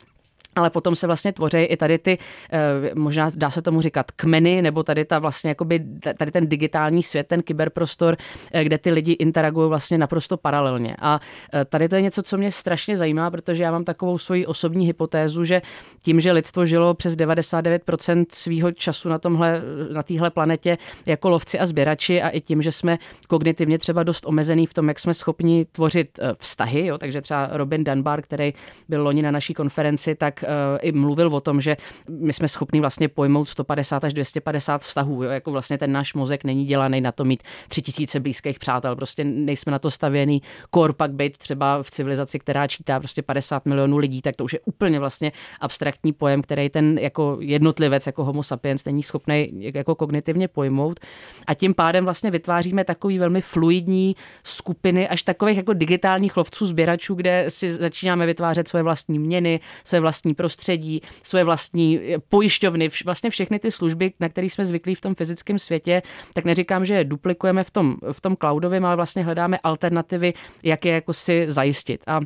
ale 0.60 0.70
potom 0.70 0.96
se 0.96 1.08
vlastně 1.08 1.34
tvoří 1.34 1.58
i 1.58 1.78
tady 1.78 1.98
ty, 1.98 2.18
eh, 2.52 2.92
možná 2.96 3.30
dá 3.36 3.50
se 3.50 3.62
tomu 3.62 3.82
říkat 3.82 4.12
kmeny, 4.12 4.62
nebo 4.62 4.84
tady 4.84 5.06
ta 5.06 5.20
vlastně 5.20 5.50
jakoby, 5.50 5.86
tady 6.18 6.32
ten 6.32 6.48
digitální 6.48 7.04
svět, 7.04 7.28
ten 7.28 7.42
kyberprostor, 7.42 8.18
eh, 8.52 8.64
kde 8.64 8.78
ty 8.78 8.92
lidi 8.92 9.12
interagují 9.12 9.70
vlastně 9.70 9.98
naprosto 9.98 10.38
paralelně. 10.38 10.96
A 11.00 11.20
eh, 11.54 11.66
tady 11.66 11.90
to 11.90 11.96
je 11.96 12.02
něco, 12.02 12.24
co 12.24 12.38
mě 12.38 12.52
strašně 12.52 12.98
zajímá, 12.98 13.32
protože 13.32 13.64
já 13.64 13.72
mám 13.72 13.84
takovou 13.84 14.18
svoji 14.18 14.46
osobní 14.46 14.86
hypotézu, 14.86 15.44
že 15.44 15.62
tím, 16.04 16.20
že 16.20 16.32
lidstvo 16.32 16.66
žilo 16.66 16.94
přes 16.94 17.16
99% 17.16 18.26
svého 18.32 18.72
času 18.72 19.10
na 19.10 19.20
tomhle, 19.20 19.62
na 19.94 20.04
téhle 20.04 20.30
planetě 20.30 20.78
jako 21.06 21.30
lovci 21.30 21.60
a 21.60 21.66
sběrači 21.66 22.22
a 22.22 22.30
i 22.30 22.42
tím, 22.42 22.62
že 22.62 22.72
jsme 22.72 22.98
kognitivně 23.28 23.80
třeba 23.80 24.04
dost 24.04 24.26
omezený 24.26 24.66
v 24.66 24.74
tom, 24.74 24.88
jak 24.88 25.00
jsme 25.00 25.14
schopni 25.14 25.66
tvořit 25.72 26.20
vztahy, 26.40 26.86
jo, 26.86 26.98
takže 26.98 27.22
třeba 27.22 27.50
Robin 27.52 27.84
Dunbar, 27.84 28.22
který 28.22 28.54
byl 28.90 29.04
loni 29.04 29.22
na 29.22 29.32
naší 29.32 29.54
konferenci, 29.54 30.16
tak 30.16 30.44
i 30.82 30.92
mluvil 30.92 31.36
o 31.36 31.42
tom, 31.42 31.62
že 31.62 31.78
my 32.10 32.34
jsme 32.34 32.48
schopni 32.48 32.80
vlastně 32.80 33.08
pojmout 33.08 33.50
150 33.50 34.04
až 34.04 34.14
250 34.14 34.82
vztahů. 34.82 35.24
Jo? 35.24 35.30
Jako 35.30 35.52
vlastně 35.52 35.78
ten 35.78 35.92
náš 35.92 36.14
mozek 36.14 36.44
není 36.44 36.66
dělaný 36.66 37.02
na 37.02 37.12
to 37.12 37.26
mít 37.26 37.44
3000 37.68 38.20
blízkých 38.20 38.60
přátel. 38.60 38.96
Prostě 38.96 39.24
nejsme 39.24 39.72
na 39.72 39.80
to 39.80 39.92
stavěný. 39.92 40.42
Kor 40.70 40.94
pak 40.94 41.12
být 41.12 41.38
třeba 41.38 41.84
v 41.84 41.92
civilizaci, 41.92 42.40
která 42.40 42.68
čítá 42.68 43.00
prostě 43.00 43.22
50 43.22 43.66
milionů 43.66 43.98
lidí, 43.98 44.22
tak 44.22 44.36
to 44.36 44.44
už 44.44 44.54
je 44.54 44.60
úplně 44.66 45.00
vlastně 45.00 45.32
abstraktní 45.60 46.14
pojem, 46.14 46.42
který 46.42 46.70
ten 46.70 46.98
jako 46.98 47.38
jednotlivec, 47.42 48.06
jako 48.08 48.24
homo 48.24 48.44
sapiens, 48.44 48.86
není 48.86 49.04
schopný 49.04 49.50
jako 49.54 49.96
kognitivně 49.96 50.48
pojmout. 50.48 51.00
A 51.48 51.54
tím 51.54 51.74
pádem 51.74 52.04
vlastně 52.04 52.32
vytváříme 52.32 52.84
takový 52.84 53.20
velmi 53.20 53.42
fluidní 53.42 54.16
skupiny 54.44 55.10
až 55.10 55.24
takových 55.24 55.58
jako 55.58 55.74
digitálních 55.74 56.38
lovců, 56.38 56.66
sběračů, 56.66 57.16
kde 57.16 57.46
si 57.48 57.72
začínáme 57.72 58.26
vytvářet 58.26 58.68
svoje 58.68 58.84
vlastní 58.84 59.20
měny, 59.20 59.60
své 59.84 60.00
vlastní 60.00 60.29
vlastní 60.30 60.34
prostředí, 60.36 61.02
svoje 61.24 61.44
vlastní 61.44 62.00
eh, 62.00 62.20
pojišťovny, 62.30 62.90
vlastně 63.06 63.30
všechny 63.30 63.60
ty 63.60 63.72
služby, 63.72 64.14
na 64.20 64.30
které 64.30 64.48
jsme 64.48 64.66
zvyklí 64.66 64.96
v 64.96 65.02
tom 65.02 65.16
fyzickém 65.16 65.60
světě, 65.60 66.02
tak 66.34 66.46
neříkám, 66.46 66.86
že 66.86 66.94
je 66.94 67.04
duplikujeme 67.04 67.64
v 67.64 67.72
tom, 67.72 67.98
v 68.12 68.22
tom 68.22 68.36
cloudovém, 68.36 68.86
ale 68.86 68.96
vlastně 68.96 69.24
hledáme 69.24 69.60
alternativy, 69.64 70.34
jak 70.64 70.86
je 70.86 70.94
jako 70.94 71.14
si 71.14 71.46
zajistit. 71.48 72.04
A 72.08 72.20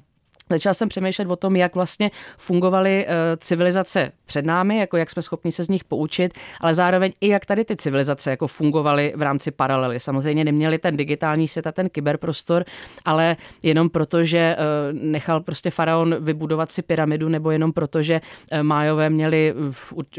Začala 0.54 0.74
jsem 0.74 0.90
přemýšlet 0.90 1.28
o 1.28 1.36
tom, 1.36 1.56
jak 1.56 1.76
vlastně 1.76 2.12
fungovaly 2.38 3.06
eh, 3.08 3.38
civilizace 3.38 4.12
před 4.26 4.46
námi, 4.46 4.78
jako 4.78 4.98
jak 4.98 5.10
jsme 5.10 5.22
schopni 5.22 5.52
se 5.52 5.64
z 5.64 5.70
nich 5.70 5.84
poučit, 5.84 6.34
ale 6.62 6.74
zároveň 6.74 7.14
i 7.22 7.28
jak 7.28 7.46
tady 7.46 7.66
ty 7.66 7.76
civilizace 7.76 8.30
jako 8.30 8.48
fungovaly 8.48 9.14
v 9.16 9.22
rámci 9.22 9.52
paralely. 9.52 10.00
Samozřejmě 10.00 10.44
neměli 10.44 10.78
ten 10.78 10.98
digitální 10.98 11.48
svět 11.48 11.68
a 11.68 11.72
ten 11.72 11.90
kyberprostor, 11.90 12.66
ale 13.06 13.38
jenom 13.64 13.90
proto, 13.90 14.24
že 14.24 14.38
eh, 14.38 14.58
nechal 14.94 15.40
prostě 15.42 15.70
faraon 15.70 16.16
vybudovat 16.20 16.72
si 16.72 16.82
pyramidu, 16.82 17.30
nebo 17.30 17.52
jenom 17.52 17.74
proto, 17.74 18.02
že 18.02 18.22
eh, 18.52 18.64
Májové 18.64 19.10
měli 19.10 19.54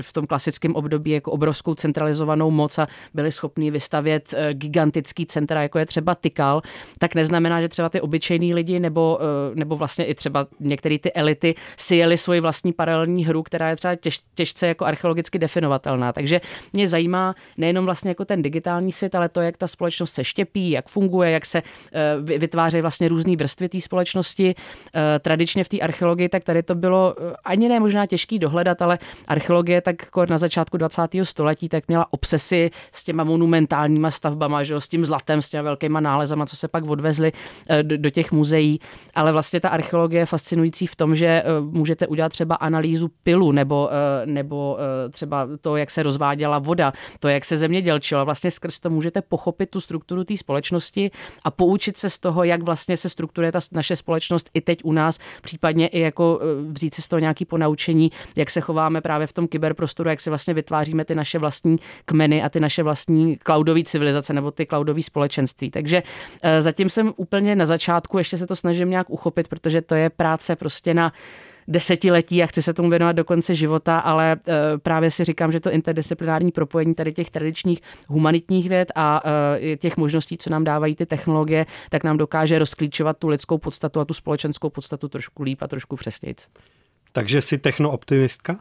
v, 0.01 0.13
tom 0.13 0.27
klasickém 0.27 0.75
období 0.75 1.11
jako 1.11 1.33
obrovskou 1.33 1.75
centralizovanou 1.75 2.51
moc 2.51 2.79
a 2.79 2.87
byli 3.15 3.33
schopni 3.33 3.71
vystavět 3.71 4.35
gigantický 4.53 5.27
centra, 5.27 5.63
jako 5.63 5.79
je 5.79 5.87
třeba 5.87 6.15
Tikal, 6.15 6.63
tak 6.99 7.15
neznamená, 7.15 7.61
že 7.61 7.69
třeba 7.69 7.89
ty 7.89 8.01
obyčejní 8.01 8.55
lidi 8.55 8.81
nebo, 8.81 9.19
nebo 9.55 9.77
vlastně 9.77 10.05
i 10.05 10.15
třeba 10.25 10.47
některé 10.61 10.99
ty 10.99 11.13
elity 11.13 11.55
si 11.77 11.97
jeli 11.97 12.19
svoji 12.19 12.41
vlastní 12.41 12.73
paralelní 12.73 13.25
hru, 13.25 13.43
která 13.43 13.69
je 13.69 13.77
třeba 13.77 13.95
těž, 13.95 14.21
těžce 14.35 14.67
jako 14.67 14.85
archeologicky 14.85 15.39
definovatelná. 15.39 16.13
Takže 16.13 16.41
mě 16.73 16.89
zajímá 16.89 17.35
nejenom 17.57 17.85
vlastně 17.85 18.11
jako 18.11 18.25
ten 18.25 18.43
digitální 18.43 18.93
svět, 18.93 19.15
ale 19.15 19.29
to, 19.29 19.41
jak 19.41 19.57
ta 19.57 19.67
společnost 19.67 20.13
se 20.13 20.25
štěpí, 20.25 20.71
jak 20.71 20.89
funguje, 20.89 21.31
jak 21.31 21.47
se 21.47 21.63
uh, 21.63 22.25
vytvářejí 22.39 22.81
vlastně 22.81 23.09
různé 23.09 23.37
vrstvy 23.37 23.69
té 23.69 23.81
společnosti. 23.81 24.55
Uh, 24.55 25.01
tradičně 25.21 25.65
v 25.65 25.69
té 25.69 25.79
archeologii, 25.79 26.29
tak 26.29 26.45
tady 26.45 26.63
to 26.63 26.75
bylo 26.75 27.15
uh, 27.15 27.33
ani 27.45 27.69
ne 27.69 27.81
možná 27.81 28.07
těžký 28.07 28.39
dohledat, 28.39 28.83
ale 28.83 28.99
archeologie 29.29 29.81
tak 29.81 30.03
jako 30.03 30.27
na 30.27 30.39
začátku 30.39 30.77
20. 30.77 31.03
století 31.23 31.69
tak 31.69 31.89
měla 31.89 32.07
obsesy 32.13 32.71
s 32.93 33.05
těma 33.05 33.25
monumentálníma 33.25 34.11
stavbama, 34.11 34.63
že, 34.63 34.81
s 34.81 34.89
tím 34.89 35.05
zlatem, 35.05 35.43
s 35.43 35.49
těma 35.49 35.63
velkýma 35.63 36.01
nálezama, 36.01 36.47
co 36.47 36.57
se 36.57 36.69
pak 36.69 36.85
odvezli 36.85 37.33
uh, 37.33 37.77
do, 37.83 37.97
do 37.99 38.11
těch 38.11 38.33
muzeí. 38.33 38.81
Ale 39.15 39.33
vlastně 39.33 39.61
ta 39.61 39.69
archeologie 39.69 40.04
technologie 40.05 40.27
fascinující 40.27 40.87
v 40.87 40.97
tom, 40.97 41.17
že 41.17 41.43
můžete 41.61 42.07
udělat 42.07 42.33
třeba 42.33 42.55
analýzu 42.55 43.11
pilu 43.23 43.53
nebo, 43.53 43.91
nebo 44.25 44.79
třeba 45.11 45.49
to, 45.61 45.77
jak 45.77 45.91
se 45.91 46.03
rozváděla 46.03 46.59
voda, 46.59 46.93
to, 47.19 47.29
jak 47.29 47.45
se 47.45 47.57
zemědělčilo. 47.57 48.25
Vlastně 48.25 48.51
skrz 48.51 48.81
to 48.81 48.91
můžete 48.91 49.23
pochopit 49.23 49.71
tu 49.71 49.81
strukturu 49.81 50.25
té 50.25 50.37
společnosti 50.37 51.11
a 51.45 51.51
poučit 51.51 51.97
se 51.97 52.11
z 52.11 52.19
toho, 52.19 52.45
jak 52.45 52.63
vlastně 52.63 52.97
se 52.97 53.09
strukturuje 53.09 53.53
ta 53.53 53.59
naše 53.73 53.97
společnost 53.97 54.51
i 54.55 54.61
teď 54.61 54.79
u 54.85 54.93
nás, 54.93 55.19
případně 55.43 55.89
i 55.89 56.01
jako 56.01 56.41
vzít 56.71 56.95
si 56.95 57.03
z 57.03 57.09
toho 57.09 57.21
nějaký 57.21 57.45
ponaučení, 57.45 58.13
jak 58.37 58.51
se 58.51 58.61
chováme 58.61 59.01
právě 59.01 59.27
v 59.27 59.33
tom 59.33 59.49
kyberprostoru, 59.49 60.11
jak 60.11 60.21
si 60.21 60.31
vlastně 60.31 60.55
vytváříme 60.55 61.05
ty 61.05 61.15
naše 61.15 61.39
vlastní 61.39 61.79
kmeny 62.05 62.43
a 62.43 62.49
ty 62.49 62.61
naše 62.61 62.83
vlastní 62.83 63.39
cloudové 63.47 63.83
civilizace 63.83 64.33
nebo 64.33 64.51
ty 64.51 64.67
cloudové 64.67 65.03
společenství. 65.03 65.71
Takže 65.71 66.03
eh, 66.43 66.63
zatím 66.63 66.91
jsem 66.91 67.13
úplně 67.17 67.57
na 67.57 67.67
začátku, 67.67 68.19
ještě 68.19 68.39
se 68.39 68.47
to 68.47 68.57
snažím 68.57 68.91
nějak 68.91 69.11
uchopit, 69.11 69.49
protože 69.49 69.83
to 69.83 69.94
je 69.95 70.11
práce 70.11 70.57
prostě 70.57 70.95
na 70.95 71.13
desetiletí 71.69 72.43
a 72.43 72.47
chci 72.47 72.63
se 72.63 72.75
tomu 72.75 72.91
věnovat 72.91 73.13
do 73.13 73.25
konce 73.25 73.55
života, 73.55 73.99
ale 73.99 74.37
eh, 74.49 74.53
právě 74.79 75.11
si 75.11 75.25
říkám, 75.25 75.53
že 75.53 75.61
to 75.61 75.71
interdisciplinární 75.71 76.53
propojení 76.53 76.95
tady 76.95 77.13
těch 77.13 77.31
tradičních 77.31 77.81
humanitních 78.09 78.69
věd 78.69 78.93
a 78.95 79.23
eh, 79.25 79.77
těch 79.77 79.97
možností, 79.97 80.39
co 80.39 80.51
nám 80.51 80.65
dávají 80.65 80.97
ty 80.97 81.07
technologie, 81.07 81.67
tak 81.91 82.05
nám 82.05 82.17
dokáže 82.17 82.59
rozklíčovat 82.59 83.19
tu 83.19 83.29
lidskou 83.29 83.59
podstatu 83.59 84.01
a 84.01 84.05
tu 84.05 84.15
společenskou 84.15 84.71
podstatu 84.71 85.09
trošku 85.09 85.43
líp 85.43 85.63
a 85.63 85.69
trošku 85.69 85.97
přesněji. 85.97 86.35
Takže 87.13 87.43
jsi 87.43 87.59
technooptimistka? 87.59 88.59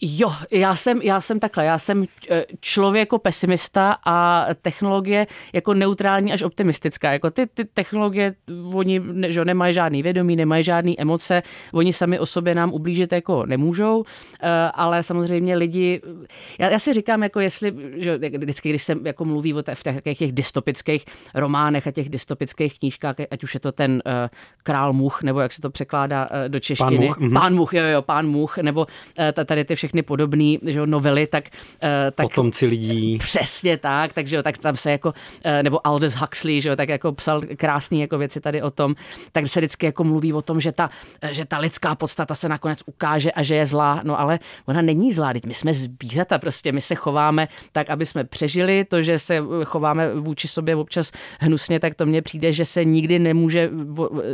Jo, 0.00 0.32
já 0.50 0.76
jsem, 0.76 1.02
já 1.02 1.20
jsem 1.20 1.40
takhle, 1.40 1.64
já 1.64 1.78
jsem 1.78 2.04
eh, 2.30 2.44
člověko 2.60 3.18
pesimista 3.18 3.96
a 4.04 4.46
technologie 4.62 5.26
jako 5.52 5.74
neutrální 5.74 6.32
až 6.32 6.42
optimistická. 6.42 7.12
Jako 7.12 7.30
ty, 7.30 7.46
ty 7.46 7.64
technologie, 7.64 8.34
oni 8.74 9.00
že 9.28 9.44
nemají 9.44 9.74
žádný 9.74 10.02
vědomí, 10.02 10.36
nemají 10.36 10.64
žádné 10.64 10.92
emoce, 10.98 11.42
oni 11.72 11.92
sami 11.92 12.18
o 12.18 12.26
sobě 12.26 12.54
nám 12.54 12.72
ublížit 12.72 13.12
jako 13.12 13.46
nemůžou, 13.46 14.04
eh, 14.42 14.48
ale 14.74 15.02
samozřejmě 15.02 15.56
lidi, 15.56 16.00
já, 16.58 16.70
já 16.70 16.78
si 16.78 16.92
říkám, 16.92 17.22
jako 17.22 17.40
jestli, 17.40 17.74
že 17.94 18.18
vždycky, 18.18 18.68
když 18.68 18.82
se 18.82 18.96
jako 19.04 19.24
mluví 19.24 19.54
o 19.54 19.62
těch, 19.62 19.78
v 19.78 19.82
těch, 19.82 20.18
těch 20.18 20.32
dystopických 20.32 21.04
románech 21.34 21.86
a 21.86 21.90
těch 21.90 22.08
dystopických 22.08 22.78
knížkách, 22.78 23.14
ať 23.30 23.44
už 23.44 23.54
je 23.54 23.60
to 23.60 23.72
ten 23.72 24.02
uh, 24.06 24.12
král 24.62 24.92
much, 24.92 25.22
nebo 25.22 25.40
jak 25.40 25.52
se 25.52 25.60
to 25.60 25.70
překládá 25.70 26.28
uh, 26.30 26.48
do 26.48 26.60
češtiny. 26.60 26.96
Pán 26.96 27.06
much. 27.06 27.18
Mhm. 27.18 27.32
Pán 27.32 27.54
much, 27.54 27.72
jo, 27.72 27.84
jo, 27.84 28.02
pán 28.02 28.26
much, 28.28 28.58
nebo 28.58 28.86
uh, 28.86 29.44
tady 29.44 29.64
ty 29.64 29.76
všechny 29.84 30.02
podobné 30.02 30.56
novely, 30.86 31.26
tak, 31.26 31.44
uh, 31.52 31.88
tak... 32.14 32.26
Potomci 32.26 32.66
lidí. 32.66 33.18
Přesně 33.18 33.76
tak, 33.76 34.12
takže 34.12 34.36
jo, 34.36 34.42
tak 34.42 34.58
tam 34.58 34.76
se 34.76 34.90
jako, 34.90 35.08
uh, 35.08 35.62
nebo 35.62 35.86
Aldous 35.86 36.14
Huxley, 36.14 36.60
že 36.60 36.68
jo, 36.68 36.76
tak 36.76 36.88
jako 36.88 37.12
psal 37.12 37.40
krásné 37.56 37.98
jako 37.98 38.18
věci 38.18 38.40
tady 38.40 38.62
o 38.62 38.70
tom, 38.70 38.94
tak 39.32 39.46
se 39.46 39.60
vždycky 39.60 39.86
jako 39.86 40.04
mluví 40.04 40.32
o 40.32 40.42
tom, 40.42 40.60
že 40.60 40.72
ta, 40.72 40.90
že 41.30 41.44
ta 41.44 41.58
lidská 41.58 41.94
podstata 41.94 42.34
se 42.34 42.48
nakonec 42.48 42.78
ukáže 42.86 43.32
a 43.32 43.42
že 43.42 43.54
je 43.54 43.66
zlá, 43.66 44.00
no 44.04 44.20
ale 44.20 44.38
ona 44.66 44.82
není 44.82 45.12
zlá, 45.12 45.32
teď 45.32 45.46
my 45.46 45.54
jsme 45.54 45.74
zvířata 45.74 46.38
prostě, 46.38 46.72
my 46.72 46.80
se 46.80 46.94
chováme 46.94 47.48
tak, 47.72 47.90
aby 47.90 48.06
jsme 48.06 48.24
přežili, 48.24 48.84
to, 48.84 49.02
že 49.02 49.18
se 49.18 49.42
chováme 49.64 50.14
vůči 50.14 50.48
sobě 50.48 50.76
občas 50.76 51.12
hnusně, 51.40 51.80
tak 51.80 51.94
to 51.94 52.06
mně 52.06 52.22
přijde, 52.22 52.52
že 52.52 52.64
se 52.64 52.84
nikdy 52.84 53.18
nemůže 53.18 53.70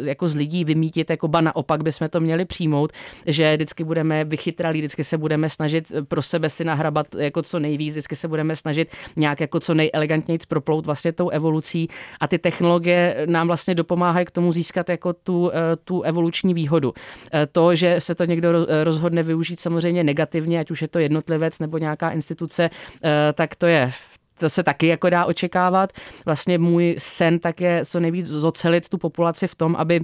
jako 0.05 0.29
z 0.29 0.35
lidí 0.35 0.65
vymítit, 0.65 1.11
jako 1.11 1.29
ba 1.29 1.41
naopak 1.41 1.83
bychom 1.83 2.09
to 2.09 2.21
měli 2.21 2.45
přijmout, 2.45 2.93
že 3.27 3.57
vždycky 3.57 3.85
budeme 3.85 4.25
vychytralí, 4.25 4.79
vždycky 4.79 5.05
se 5.05 5.19
budeme 5.19 5.40
snažit 5.49 5.93
pro 6.09 6.23
sebe 6.23 6.49
si 6.49 6.65
nahrabat 6.65 7.15
jako 7.15 7.43
co 7.43 7.59
nejvíc, 7.59 7.95
vždycky 7.95 8.17
se 8.17 8.29
budeme 8.29 8.57
snažit 8.57 8.89
nějak 9.17 9.41
jako 9.41 9.61
co 9.61 9.75
nejelegantněji 9.75 10.39
proplout 10.49 10.87
vlastně 10.87 11.13
tou 11.13 11.29
evolucí 11.29 11.89
a 12.21 12.29
ty 12.29 12.39
technologie 12.39 13.27
nám 13.27 13.47
vlastně 13.47 13.75
dopomáhají 13.75 14.27
k 14.27 14.31
tomu 14.31 14.53
získat 14.53 14.89
jako 14.89 15.13
tu, 15.13 15.51
eh, 15.55 15.77
tu 15.85 16.03
evoluční 16.03 16.55
výhodu. 16.55 16.93
Eh, 17.35 17.47
to, 17.47 17.75
že 17.75 18.01
se 18.01 18.15
to 18.15 18.25
někdo 18.25 18.67
rozhodne 18.85 19.23
využít 19.23 19.61
samozřejmě 19.61 20.05
negativně, 20.05 20.61
ať 20.61 20.71
už 20.71 20.83
je 20.83 20.89
to 20.89 20.99
jednotlivec 20.99 21.59
nebo 21.59 21.79
nějaká 21.79 22.11
instituce, 22.11 22.71
eh, 23.05 23.33
tak 23.33 23.55
to 23.57 23.67
je 23.67 23.93
to 24.39 24.49
se 24.49 24.63
taky 24.63 24.87
jako 24.87 25.11
dá 25.11 25.25
očekávat. 25.25 25.93
Vlastně 26.25 26.59
můj 26.59 26.95
sen 26.99 27.39
tak 27.39 27.61
je 27.61 27.85
co 27.85 28.01
nejvíc 28.01 28.27
zocelit 28.27 28.89
tu 28.89 28.99
populaci 28.99 29.49
v 29.49 29.55
tom, 29.55 29.77
aby 29.77 30.01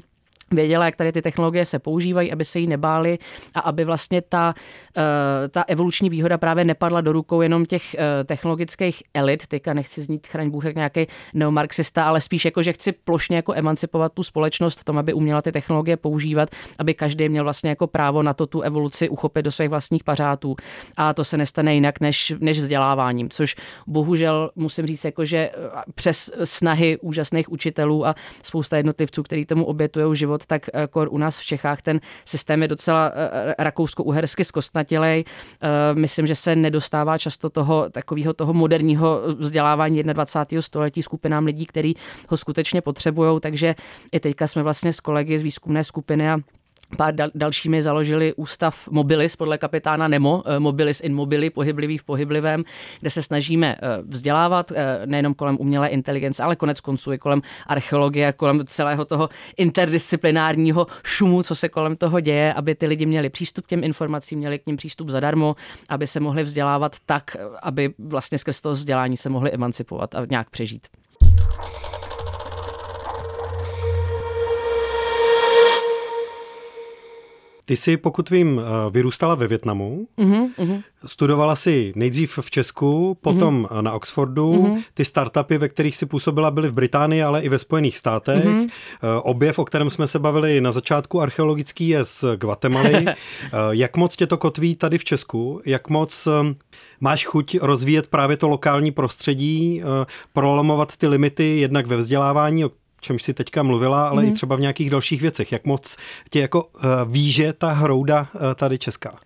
věděla, 0.52 0.84
jak 0.84 0.96
tady 0.96 1.12
ty 1.12 1.22
technologie 1.22 1.64
se 1.64 1.78
používají, 1.78 2.32
aby 2.32 2.44
se 2.44 2.58
jí 2.58 2.66
nebáli 2.66 3.18
a 3.54 3.60
aby 3.60 3.84
vlastně 3.84 4.22
ta, 4.22 4.54
eh, 4.96 5.48
ta 5.48 5.62
evoluční 5.62 6.10
výhoda 6.10 6.38
právě 6.38 6.64
nepadla 6.64 7.00
do 7.00 7.12
rukou 7.12 7.40
jenom 7.40 7.64
těch 7.64 7.94
eh, 7.94 8.24
technologických 8.24 9.02
elit. 9.14 9.46
Teďka 9.46 9.74
nechci 9.74 10.02
znít 10.02 10.26
chraň 10.26 10.50
Bůh 10.50 10.64
jak 10.64 10.74
nějaký 10.74 11.06
neomarxista, 11.34 12.04
ale 12.04 12.20
spíš 12.20 12.44
jako, 12.44 12.62
že 12.62 12.72
chci 12.72 12.92
plošně 12.92 13.36
jako 13.36 13.54
emancipovat 13.54 14.12
tu 14.12 14.22
společnost 14.22 14.80
v 14.80 14.84
tom, 14.84 14.98
aby 14.98 15.12
uměla 15.12 15.42
ty 15.42 15.52
technologie 15.52 15.96
používat, 15.96 16.48
aby 16.78 16.94
každý 16.94 17.28
měl 17.28 17.44
vlastně 17.44 17.70
jako 17.70 17.86
právo 17.86 18.22
na 18.22 18.34
to 18.34 18.46
tu 18.46 18.60
evoluci 18.60 19.08
uchopit 19.08 19.44
do 19.44 19.52
svých 19.52 19.68
vlastních 19.68 20.04
pařátů. 20.04 20.56
A 20.96 21.14
to 21.14 21.24
se 21.24 21.36
nestane 21.36 21.74
jinak 21.74 22.00
než, 22.00 22.34
než 22.40 22.60
vzděláváním, 22.60 23.30
což 23.30 23.56
bohužel 23.86 24.50
musím 24.56 24.86
říct, 24.86 25.04
jako, 25.04 25.24
že 25.24 25.38
eh, 25.38 25.52
přes 25.94 26.30
snahy 26.44 26.98
úžasných 27.00 27.52
učitelů 27.52 28.06
a 28.06 28.14
spousta 28.42 28.76
jednotlivců, 28.76 29.22
kteří 29.22 29.46
tomu 29.46 29.64
obětují 29.64 30.16
život, 30.16 30.35
život, 30.36 30.46
tak 30.46 30.68
eh, 30.74 30.86
kor 30.86 31.08
u 31.10 31.18
nás 31.18 31.38
v 31.38 31.44
Čechách 31.44 31.82
ten 31.82 32.00
systém 32.24 32.62
je 32.62 32.68
docela 32.68 33.12
eh, 33.14 33.54
rakousko-uhersky 33.58 34.44
zkostnatělej. 34.44 35.24
Eh, 35.24 35.68
myslím, 35.94 36.26
že 36.26 36.34
se 36.34 36.56
nedostává 36.56 37.18
často 37.18 37.50
toho 37.50 37.90
takového 37.90 38.32
toho 38.32 38.52
moderního 38.52 39.22
vzdělávání 39.38 40.02
21. 40.02 40.62
století 40.62 41.02
skupinám 41.02 41.44
lidí, 41.44 41.66
kteří 41.66 41.96
ho 42.28 42.36
skutečně 42.36 42.82
potřebují, 42.82 43.40
takže 43.40 43.74
i 44.12 44.20
teďka 44.20 44.46
jsme 44.46 44.62
vlastně 44.62 44.92
s 44.92 45.00
kolegy 45.00 45.38
z 45.38 45.42
výzkumné 45.42 45.84
skupiny 45.84 46.30
a 46.30 46.38
pár 46.96 47.14
dal, 47.14 47.30
dalšími 47.34 47.82
založili 47.82 48.34
ústav 48.36 48.88
Mobilis 48.90 49.36
podle 49.36 49.58
kapitána 49.58 50.08
Nemo, 50.08 50.42
eh, 50.46 50.58
Mobilis 50.58 51.00
in 51.00 51.14
Mobili, 51.14 51.50
pohyblivý 51.50 51.98
v 51.98 52.04
pohyblivém, 52.04 52.62
kde 53.00 53.10
se 53.10 53.22
snažíme 53.22 53.76
eh, 53.76 54.02
vzdělávat 54.02 54.72
eh, 54.72 55.00
nejenom 55.06 55.34
kolem 55.34 55.56
umělé 55.60 55.88
inteligence, 55.88 56.42
ale 56.42 56.56
konec 56.56 56.80
konců 56.80 57.12
i 57.12 57.18
kolem 57.18 57.42
archeologie, 57.66 58.32
kolem 58.32 58.66
celého 58.66 59.04
toho 59.04 59.28
interdisciplinárního 59.56 60.86
šumu, 61.04 61.42
co 61.42 61.54
se 61.54 61.68
kolem 61.68 61.96
toho 61.96 62.20
děje, 62.20 62.54
aby 62.54 62.74
ty 62.74 62.86
lidi 62.86 63.06
měli 63.06 63.30
přístup 63.30 63.66
k 63.66 63.68
těm 63.68 63.84
informacím, 63.84 64.38
měli 64.38 64.58
k 64.58 64.66
ním 64.66 64.76
přístup 64.76 65.08
zadarmo, 65.08 65.56
aby 65.88 66.06
se 66.06 66.20
mohli 66.20 66.42
vzdělávat 66.42 66.96
tak, 67.06 67.36
aby 67.62 67.94
vlastně 67.98 68.38
skrz 68.38 68.60
toho 68.60 68.72
vzdělání 68.72 69.16
se 69.16 69.28
mohli 69.28 69.52
emancipovat 69.52 70.14
a 70.14 70.26
nějak 70.30 70.50
přežít. 70.50 70.86
Ty 77.68 77.76
jsi, 77.76 77.96
pokud 77.96 78.30
vím, 78.30 78.60
eh, 78.60 78.90
vyrůstala 78.90 79.34
ve 79.34 79.48
Větnamu, 79.48 80.08
uh-huh, 80.18 80.50
uh-huh. 80.58 80.82
studovala 81.06 81.56
si 81.56 81.92
nejdřív 81.96 82.38
v 82.40 82.50
Česku, 82.50 83.18
potom 83.20 83.68
uh-huh. 83.70 83.82
na 83.82 83.92
Oxfordu. 83.92 84.52
Uh-huh. 84.52 84.82
Ty 84.94 85.04
startupy, 85.04 85.58
ve 85.58 85.68
kterých 85.68 85.96
si 85.96 86.06
působila, 86.06 86.50
byly 86.50 86.68
v 86.68 86.72
Británii, 86.72 87.22
ale 87.22 87.42
i 87.42 87.48
ve 87.48 87.58
Spojených 87.58 87.98
státech. 87.98 88.44
Uh-huh. 88.44 88.68
Objev, 89.22 89.58
o 89.58 89.64
kterém 89.64 89.90
jsme 89.90 90.06
se 90.06 90.18
bavili 90.18 90.60
na 90.60 90.72
začátku, 90.72 91.20
archeologický 91.20 91.88
je 91.88 92.04
z 92.04 92.24
Guatemaly. 92.36 93.04
Jak 93.70 93.96
moc 93.96 94.16
tě 94.16 94.26
to 94.26 94.36
kotví 94.36 94.76
tady 94.76 94.98
v 94.98 95.04
Česku? 95.04 95.60
Jak 95.66 95.88
moc 95.88 96.28
máš 97.00 97.26
chuť 97.26 97.56
rozvíjet 97.62 98.06
právě 98.06 98.36
to 98.36 98.48
lokální 98.48 98.90
prostředí, 98.90 99.82
prolomovat 100.32 100.96
ty 100.96 101.06
limity 101.06 101.58
jednak 101.58 101.86
ve 101.86 101.96
vzdělávání, 101.96 102.64
čem 103.06 103.18
si 103.18 103.34
teďka 103.34 103.62
mluvila, 103.62 104.08
ale 104.08 104.22
mm. 104.22 104.24
i 104.24 104.26
mhm. 104.26 104.34
třeba 104.34 104.56
v 104.56 104.60
nějakých 104.60 104.90
dalších 104.90 105.20
věcech. 105.22 105.52
Jak 105.52 105.64
moc 105.64 105.96
tě 106.30 106.40
jako 106.40 106.64
uh, 106.64 106.82
víže 107.06 107.52
ta 107.52 107.72
hrouda 107.72 108.28
uh, 108.34 108.40
tady 108.54 108.78
česká? 108.78 109.18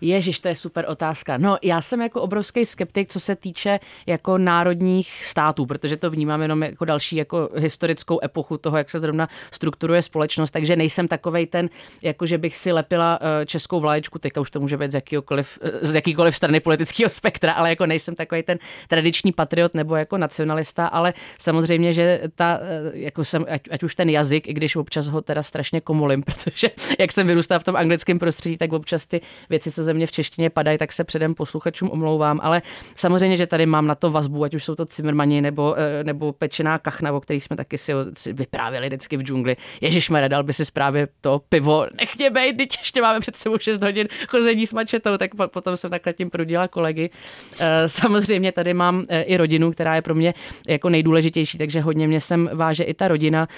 Ježiš, 0.00 0.40
to 0.40 0.48
je 0.48 0.54
super 0.54 0.84
otázka. 0.88 1.36
No, 1.38 1.56
já 1.62 1.80
jsem 1.80 2.00
jako 2.00 2.22
obrovský 2.22 2.64
skeptik, 2.64 3.08
co 3.08 3.20
se 3.20 3.36
týče 3.36 3.80
jako 4.06 4.38
národních 4.38 5.24
států, 5.24 5.66
protože 5.66 5.96
to 5.96 6.10
vnímám 6.10 6.42
jenom 6.42 6.62
jako 6.62 6.84
další 6.84 7.16
jako 7.16 7.48
historickou 7.56 8.20
epochu 8.24 8.58
toho, 8.58 8.76
jak 8.76 8.90
se 8.90 8.98
zrovna 8.98 9.28
strukturuje 9.50 10.02
společnost, 10.02 10.50
takže 10.50 10.76
nejsem 10.76 11.08
takovej 11.08 11.46
ten, 11.46 11.68
jako 12.02 12.26
že 12.26 12.38
bych 12.38 12.56
si 12.56 12.72
lepila 12.72 13.18
eh, 13.20 13.46
českou 13.46 13.80
vlaječku, 13.80 14.18
teďka 14.18 14.40
už 14.40 14.50
to 14.50 14.60
může 14.60 14.76
být 14.76 14.90
z, 14.90 14.94
jakýkoliv, 14.94 15.58
z 15.82 15.94
jakýkoliv 15.94 16.36
strany 16.36 16.60
politického 16.60 17.10
spektra, 17.20 17.52
ale 17.52 17.68
jako 17.68 17.86
nejsem 17.86 18.14
takový 18.14 18.42
ten 18.42 18.58
tradiční 18.88 19.32
patriot 19.32 19.74
nebo 19.74 19.96
jako 19.96 20.18
nacionalista, 20.18 20.86
ale 20.86 21.14
samozřejmě, 21.38 21.92
že 21.92 22.20
ta, 22.34 22.58
eh, 22.62 22.90
jako 22.92 23.24
jsem, 23.24 23.46
ať, 23.48 23.62
ať 23.70 23.82
už 23.82 23.94
ten 23.94 24.10
jazyk, 24.10 24.48
i 24.48 24.54
když 24.54 24.76
občas 24.76 25.08
ho 25.08 25.22
teda 25.22 25.42
strašně 25.42 25.80
komolím, 25.80 26.22
protože 26.26 26.70
jak 26.98 27.12
jsem 27.12 27.26
vyrůstala 27.26 27.58
v 27.58 27.64
tom 27.64 27.76
anglickém 27.76 28.18
prostředí, 28.18 28.56
tak 28.56 28.72
občas 28.72 29.06
ty 29.06 29.20
věci, 29.50 29.72
co 29.72 29.82
ze 29.82 29.94
mě 29.96 30.06
v 30.06 30.12
češtině 30.12 30.50
padají, 30.50 30.78
tak 30.78 30.92
se 30.92 31.04
předem 31.04 31.34
posluchačům 31.34 31.90
omlouvám, 31.90 32.40
ale 32.42 32.62
samozřejmě, 32.96 33.36
že 33.36 33.46
tady 33.46 33.66
mám 33.66 33.86
na 33.86 33.94
to 33.94 34.10
vazbu, 34.10 34.44
ať 34.44 34.54
už 34.54 34.64
jsou 34.64 34.74
to 34.74 34.86
cimrmani 34.86 35.40
nebo, 35.40 35.74
eh, 35.78 36.04
nebo 36.04 36.32
pečená 36.32 36.78
kachna, 36.78 37.12
o 37.12 37.20
který 37.20 37.40
jsme 37.40 37.56
taky 37.56 37.78
si, 37.78 37.92
si 38.12 38.32
vyprávěli 38.32 38.86
vždycky 38.86 39.16
v 39.16 39.22
džungli. 39.22 39.56
Ježíš 39.80 40.10
dal 40.28 40.44
by 40.44 40.52
si 40.52 40.62
právě 40.72 41.08
to 41.20 41.40
pivo, 41.48 41.86
nech 42.00 42.16
mě 42.16 42.30
bejt, 42.30 42.56
teď 42.56 42.68
ještě 42.78 43.02
máme 43.02 43.20
před 43.20 43.36
sebou 43.36 43.58
6 43.58 43.82
hodin 43.82 44.08
chození 44.28 44.66
s 44.66 44.72
mačetou, 44.72 45.16
tak 45.16 45.30
potom 45.52 45.76
jsem 45.76 45.90
takhle 45.90 46.12
tím 46.12 46.30
prudila 46.30 46.68
kolegy. 46.68 47.10
Eh, 47.58 47.88
samozřejmě 47.88 48.52
tady 48.52 48.74
mám 48.74 49.04
eh, 49.08 49.22
i 49.22 49.36
rodinu, 49.36 49.70
která 49.70 49.94
je 49.94 50.02
pro 50.02 50.14
mě 50.14 50.34
jako 50.68 50.88
nejdůležitější, 50.88 51.58
takže 51.58 51.80
hodně 51.80 52.08
mě 52.08 52.20
sem 52.20 52.50
váže 52.52 52.84
i 52.84 52.94
ta 52.94 53.08
rodina. 53.08 53.48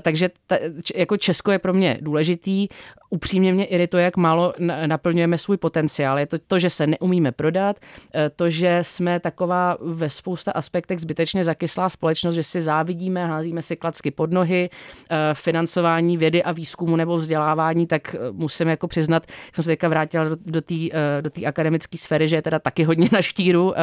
Takže 0.00 0.30
ta, 0.46 0.56
jako 0.94 1.16
Česko 1.16 1.52
je 1.52 1.58
pro 1.58 1.72
mě 1.72 1.98
důležitý 2.00 2.68
upřímně 3.10 3.52
mě 3.52 3.64
irituje, 3.64 4.04
jak 4.04 4.16
málo 4.16 4.54
naplňujeme 4.86 5.38
svůj 5.38 5.56
potenciál. 5.66 6.18
Je 6.18 6.26
to 6.26 6.38
to, 6.38 6.58
že 6.58 6.70
se 6.70 6.86
neumíme 6.86 7.32
prodat, 7.32 7.76
eh, 8.14 8.30
to, 8.30 8.50
že 8.50 8.78
jsme 8.82 9.20
taková 9.20 9.76
ve 9.80 10.08
spousta 10.08 10.52
aspektech 10.52 11.00
zbytečně 11.00 11.44
zakyslá 11.44 11.88
společnost, 11.88 12.34
že 12.34 12.42
si 12.42 12.60
závidíme, 12.60 13.26
házíme 13.26 13.62
si 13.62 13.76
klacky 13.76 14.10
pod 14.10 14.30
nohy, 14.30 14.70
eh, 14.70 15.34
financování 15.34 16.16
vědy 16.16 16.42
a 16.42 16.52
výzkumu 16.52 16.96
nebo 16.96 17.18
vzdělávání, 17.18 17.86
tak 17.86 18.14
eh, 18.14 18.18
musím 18.32 18.68
jako 18.68 18.88
přiznat, 18.88 19.26
jsem 19.52 19.64
se 19.64 19.70
teďka 19.70 19.88
vrátila 19.88 20.24
do 20.46 20.62
té 20.62 20.74
do 21.20 21.30
té 21.30 21.46
akademické 21.46 21.98
sféry, 21.98 22.28
že 22.28 22.36
je 22.36 22.42
teda 22.42 22.58
taky 22.58 22.84
hodně 22.84 23.08
na 23.12 23.22
štíru 23.22 23.74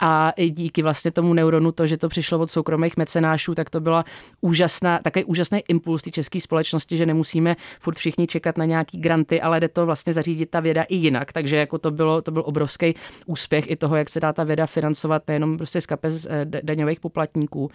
a 0.00 0.32
díky 0.50 0.82
vlastně 0.82 1.10
tomu 1.10 1.34
neuronu, 1.34 1.72
to, 1.72 1.86
že 1.86 1.96
to 1.96 2.08
přišlo 2.08 2.38
od 2.38 2.50
soukromých 2.50 2.96
mecenášů, 2.96 3.54
tak 3.54 3.70
to 3.70 3.80
byla 3.80 4.04
úžasná, 4.40 4.98
takový 4.98 5.24
úžasný 5.24 5.62
impuls 5.68 6.02
té 6.02 6.10
české 6.10 6.40
společnosti, 6.40 6.96
že 6.96 7.06
nemusíme 7.06 7.56
furt 7.80 7.96
všichni 7.96 8.26
čekat 8.26 8.58
na 8.58 8.64
nějaký 8.64 9.00
granty, 9.00 9.40
ale 9.40 9.60
jde 9.60 9.68
to 9.68 9.86
vlastně 9.86 10.12
zařídit 10.12 10.50
ta 10.50 10.60
věda 10.60 10.82
i 10.82 10.96
jinak. 10.96 11.17
Takže 11.32 11.56
jako 11.56 11.78
to, 11.78 11.90
bylo, 11.90 12.22
to 12.22 12.30
byl 12.30 12.42
obrovský 12.46 12.94
úspěch 13.26 13.70
i 13.70 13.76
toho, 13.76 13.96
jak 13.96 14.08
se 14.08 14.20
dá 14.20 14.32
ta 14.32 14.44
věda 14.44 14.66
financovat 14.66 15.22
nejenom 15.28 15.56
prostě 15.56 15.80
z 15.80 15.86
kapes 15.86 16.26
eh, 16.30 16.44
daňových 16.44 17.00
poplatníků. 17.00 17.70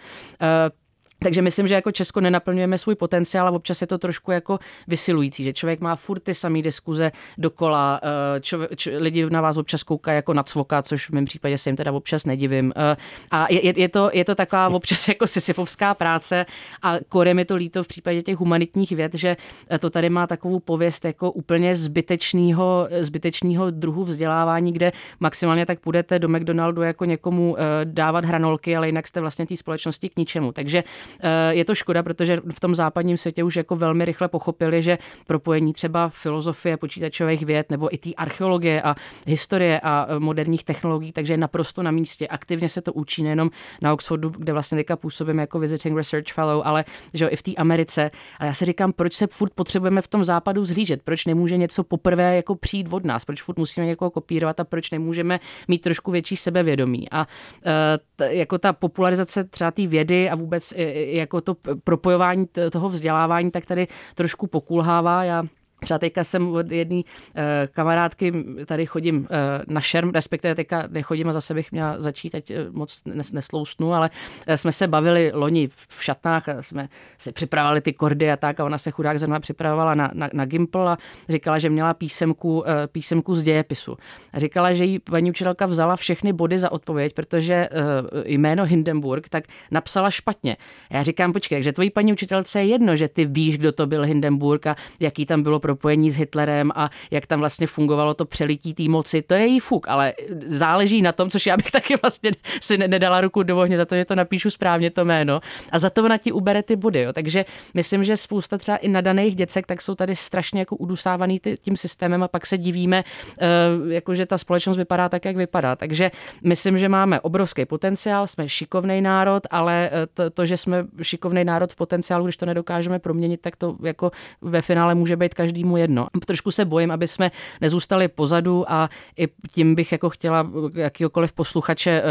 Eh, 1.24 1.34
takže 1.34 1.42
myslím, 1.42 1.66
že 1.66 1.74
jako 1.74 1.92
Česko 1.92 2.20
nenaplňujeme 2.20 2.78
svůj 2.78 2.94
potenciál 2.94 3.48
a 3.48 3.50
občas 3.50 3.80
je 3.80 3.86
to 3.86 3.98
trošku 3.98 4.30
jako 4.30 4.58
vysilující, 4.88 5.44
že 5.44 5.52
člověk 5.52 5.80
má 5.80 5.96
furt 5.96 6.20
ty 6.20 6.34
samé 6.34 6.62
diskuze 6.62 7.12
dokola, 7.38 8.00
eh, 8.02 8.40
čov, 8.40 8.60
č, 8.76 8.98
lidi 8.98 9.30
na 9.30 9.40
vás 9.40 9.56
občas 9.56 9.82
koukají 9.82 10.16
jako 10.16 10.34
na 10.34 10.42
cvoka, 10.42 10.82
což 10.82 11.08
v 11.08 11.12
mém 11.12 11.24
případě 11.24 11.58
se 11.58 11.70
jim 11.70 11.76
teda 11.76 11.92
občas 11.92 12.24
nedivím. 12.26 12.72
Eh, 12.76 12.96
a 13.30 13.46
je, 13.50 13.80
je, 13.80 13.88
to, 13.88 14.10
je 14.12 14.24
to 14.24 14.34
taková 14.34 14.68
občas 14.78 15.08
jako 15.08 15.26
sisyfovská 15.26 15.94
práce 15.94 16.46
a 16.82 16.96
kore 17.08 17.34
mi 17.34 17.44
to 17.44 17.56
líto 17.56 17.82
v 17.82 17.88
případě 17.88 18.22
těch 18.22 18.36
humanitních 18.36 18.92
věd, 18.92 19.14
že 19.14 19.36
to 19.80 19.90
tady 19.90 20.10
má 20.10 20.26
takovou 20.26 20.60
pověst 20.60 21.04
jako 21.04 21.30
úplně 21.30 21.76
zbytečného, 21.76 22.88
zbytečného 23.00 23.70
druhu 23.70 24.04
vzdělávání, 24.04 24.72
kde 24.72 24.92
maximálně 25.20 25.66
tak 25.66 25.80
půjdete 25.80 26.18
do 26.18 26.28
McDonaldu 26.28 26.82
jako 26.82 27.04
někomu 27.04 27.56
eh, 27.58 27.62
dávat 27.84 28.24
hranolky, 28.24 28.76
ale 28.76 28.86
jinak 28.86 29.08
jste 29.08 29.20
vlastně 29.20 29.46
té 29.46 29.56
společnosti 29.56 30.08
k 30.08 30.16
ničemu. 30.16 30.52
Takže 30.52 30.84
Eh, 31.13 31.13
je 31.50 31.64
to 31.64 31.74
škoda, 31.74 32.02
protože 32.02 32.38
v 32.54 32.60
tom 32.60 32.74
západním 32.74 33.16
světě 33.16 33.44
už 33.44 33.56
jako 33.56 33.76
velmi 33.76 34.04
rychle 34.04 34.28
pochopili, 34.28 34.82
že 34.82 34.98
propojení 35.26 35.72
třeba 35.72 36.08
filozofie 36.08 36.76
počítačových 36.76 37.46
věd 37.46 37.70
nebo 37.70 37.94
i 37.94 37.98
té 37.98 38.10
archeologie 38.16 38.82
a 38.82 38.94
historie 39.26 39.80
a 39.80 40.06
eh, 40.08 40.18
moderních 40.18 40.64
technologií, 40.64 41.12
takže 41.12 41.32
je 41.32 41.36
naprosto 41.36 41.82
na 41.82 41.90
místě. 41.90 42.28
Aktivně 42.28 42.68
se 42.68 42.82
to 42.82 42.92
učí 42.92 43.22
nejenom 43.22 43.50
na 43.82 43.92
Oxfordu, 43.92 44.28
kde 44.28 44.52
vlastně 44.52 44.78
teďka 44.78 44.96
působím 44.96 45.38
jako 45.38 45.58
visiting 45.58 45.96
research 45.96 46.32
fellow, 46.32 46.62
ale 46.64 46.84
že 47.14 47.24
jo, 47.24 47.30
i 47.32 47.36
v 47.36 47.42
té 47.42 47.54
Americe. 47.54 48.10
A 48.38 48.44
já 48.44 48.54
si 48.54 48.64
říkám, 48.64 48.92
proč 48.92 49.14
se 49.14 49.26
furt 49.26 49.52
potřebujeme 49.54 50.02
v 50.02 50.08
tom 50.08 50.24
západu 50.24 50.64
zhlížet, 50.64 51.02
proč 51.02 51.26
nemůže 51.26 51.56
něco 51.56 51.84
poprvé 51.84 52.36
jako 52.36 52.54
přijít 52.54 52.88
od 52.90 53.04
nás, 53.04 53.24
proč 53.24 53.42
furt 53.42 53.58
musíme 53.58 53.86
někoho 53.86 54.10
kopírovat 54.10 54.60
a 54.60 54.64
proč 54.64 54.90
nemůžeme 54.90 55.40
mít 55.68 55.78
trošku 55.78 56.10
větší 56.10 56.36
sebevědomí. 56.36 57.10
A 57.10 57.26
eh, 57.66 57.98
t, 58.16 58.34
jako 58.34 58.58
ta 58.58 58.72
popularizace 58.72 59.44
třeba 59.44 59.70
té 59.70 59.86
vědy 59.86 60.30
a 60.30 60.34
vůbec 60.34 60.74
jako 60.94 61.40
to 61.40 61.56
propojování 61.84 62.46
toho 62.72 62.88
vzdělávání 62.88 63.50
tak 63.50 63.66
tady 63.66 63.86
trošku 64.14 64.46
pokulhává. 64.46 65.24
Já 65.24 65.42
Třeba 65.84 65.98
teďka 65.98 66.24
jsem 66.24 66.48
od 66.48 66.70
jedné 66.70 66.96
uh, 66.96 67.42
kamarádky, 67.70 68.32
tady 68.66 68.86
chodím 68.86 69.16
uh, 69.18 69.26
na 69.68 69.80
šerm, 69.80 70.10
respektive 70.10 70.54
teďka 70.54 70.84
nechodím 70.88 71.28
a 71.28 71.32
zase 71.32 71.54
bych 71.54 71.72
měla 71.72 72.00
začít, 72.00 72.30
teď 72.30 72.50
uh, 72.50 72.56
moc 72.70 73.02
nes, 73.04 73.32
neslousnu, 73.32 73.94
ale 73.94 74.10
uh, 74.48 74.54
jsme 74.54 74.72
se 74.72 74.88
bavili 74.88 75.30
loni 75.34 75.66
v 75.66 76.04
šatnách 76.04 76.48
a 76.48 76.62
jsme 76.62 76.88
si 77.18 77.32
připravovali 77.32 77.80
ty 77.80 77.92
kordy 77.92 78.30
a 78.32 78.36
tak 78.36 78.60
a 78.60 78.64
ona 78.64 78.78
se 78.78 78.90
chudák 78.90 79.18
zrovna 79.18 79.40
připravovala 79.40 79.94
na, 79.94 80.10
na, 80.14 80.28
na 80.32 80.44
Gimple 80.44 80.92
a 80.92 80.98
říkala, 81.28 81.58
že 81.58 81.70
měla 81.70 81.94
písemku, 81.94 82.58
uh, 82.58 82.64
písemku 82.92 83.34
z 83.34 83.42
dějepisu. 83.42 83.96
A 84.32 84.38
říkala, 84.38 84.72
že 84.72 84.84
jí 84.84 84.98
paní 84.98 85.30
učitelka 85.30 85.66
vzala 85.66 85.96
všechny 85.96 86.32
body 86.32 86.58
za 86.58 86.72
odpověď, 86.72 87.14
protože 87.14 87.68
uh, 87.72 88.22
jméno 88.24 88.64
Hindenburg 88.64 89.28
tak 89.28 89.44
napsala 89.70 90.10
špatně. 90.10 90.56
Já 90.90 91.02
říkám, 91.02 91.32
počkej, 91.32 91.62
že 91.62 91.72
tvojí 91.72 91.90
paní 91.90 92.12
učitelce 92.12 92.60
je 92.60 92.66
jedno, 92.66 92.96
že 92.96 93.08
ty 93.08 93.24
víš, 93.24 93.58
kdo 93.58 93.72
to 93.72 93.86
byl 93.86 94.02
Hindenburg 94.02 94.66
a 94.66 94.76
jaký 95.00 95.26
tam 95.26 95.42
bylo 95.42 95.60
propojení 95.74 96.10
s 96.10 96.16
Hitlerem 96.16 96.70
a 96.74 96.90
jak 97.10 97.26
tam 97.26 97.40
vlastně 97.40 97.66
fungovalo 97.66 98.14
to 98.14 98.24
přelití 98.24 98.74
té 98.74 98.82
moci, 98.82 99.22
to 99.22 99.34
je 99.34 99.46
jí 99.46 99.60
fuk, 99.60 99.88
ale 99.88 100.14
záleží 100.46 101.02
na 101.02 101.12
tom, 101.12 101.30
což 101.30 101.46
já 101.46 101.56
bych 101.56 101.70
taky 101.78 101.94
vlastně 102.02 102.30
si 102.60 102.78
nedala 102.78 103.20
ruku 103.20 103.42
do 103.42 103.58
ohně 103.58 103.76
za 103.76 103.84
to, 103.84 103.94
že 103.94 104.04
to 104.04 104.14
napíšu 104.14 104.50
správně 104.50 104.90
to 104.90 105.04
jméno 105.04 105.40
a 105.72 105.78
za 105.78 105.90
to 105.90 106.04
ona 106.04 106.16
ti 106.18 106.32
ubere 106.32 106.62
ty 106.62 106.76
body. 106.76 107.02
Jo. 107.02 107.12
Takže 107.12 107.44
myslím, 107.74 108.04
že 108.04 108.16
spousta 108.16 108.58
třeba 108.58 108.76
i 108.76 108.88
nadaných 108.88 109.34
děcek, 109.34 109.66
tak 109.66 109.82
jsou 109.82 109.94
tady 109.94 110.16
strašně 110.16 110.60
jako 110.60 110.76
udusávaný 110.76 111.40
tím 111.58 111.76
systémem 111.76 112.22
a 112.22 112.28
pak 112.28 112.46
se 112.46 112.58
divíme, 112.58 113.04
eh, 113.40 113.46
jako 113.94 114.14
že 114.14 114.26
ta 114.26 114.38
společnost 114.38 114.76
vypadá 114.76 115.08
tak, 115.08 115.24
jak 115.24 115.36
vypadá. 115.36 115.76
Takže 115.76 116.10
myslím, 116.42 116.78
že 116.78 116.88
máme 116.88 117.20
obrovský 117.20 117.66
potenciál, 117.66 118.26
jsme 118.26 118.48
šikovný 118.48 119.00
národ, 119.00 119.42
ale 119.50 119.90
eh, 119.92 120.06
to, 120.14 120.30
to, 120.30 120.46
že 120.46 120.56
jsme 120.56 120.86
šikovný 121.02 121.44
národ 121.44 121.72
v 121.72 121.76
potenciálu, 121.76 122.24
když 122.24 122.36
to 122.36 122.46
nedokážeme 122.46 122.98
proměnit, 122.98 123.40
tak 123.40 123.56
to 123.56 123.76
jako 123.82 124.10
ve 124.40 124.62
finále 124.62 124.94
může 124.94 125.16
být 125.16 125.34
každý 125.34 125.63
každému 125.64 125.76
jedno. 125.76 126.06
Trošku 126.26 126.50
se 126.50 126.64
bojím, 126.64 126.90
aby 126.90 127.06
jsme 127.08 127.30
nezůstali 127.60 128.08
pozadu 128.08 128.64
a 128.68 128.90
i 129.18 129.28
tím 129.52 129.74
bych 129.74 129.92
jako 129.92 130.10
chtěla 130.10 130.50
jakýkoliv 130.74 131.32
posluchače 131.32 131.90
eh, 131.90 132.02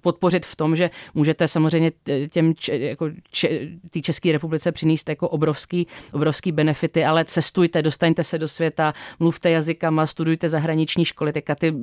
podpořit 0.00 0.46
v 0.46 0.56
tom, 0.56 0.76
že 0.76 0.90
můžete 1.14 1.48
samozřejmě 1.48 1.92
těm 2.30 2.54
jako 2.70 3.10
té 3.90 4.00
České 4.00 4.32
republice 4.32 4.72
přinést 4.72 5.08
jako 5.08 5.28
obrovský, 5.28 5.86
obrovský 6.12 6.52
benefity, 6.52 7.04
ale 7.04 7.24
cestujte, 7.24 7.82
dostaňte 7.82 8.22
se 8.24 8.38
do 8.38 8.48
světa, 8.48 8.94
mluvte 9.18 9.50
jazykama, 9.50 10.06
studujte 10.06 10.48
zahraniční 10.48 11.04
školy, 11.04 11.32
teďka 11.32 11.54
ty 11.54 11.74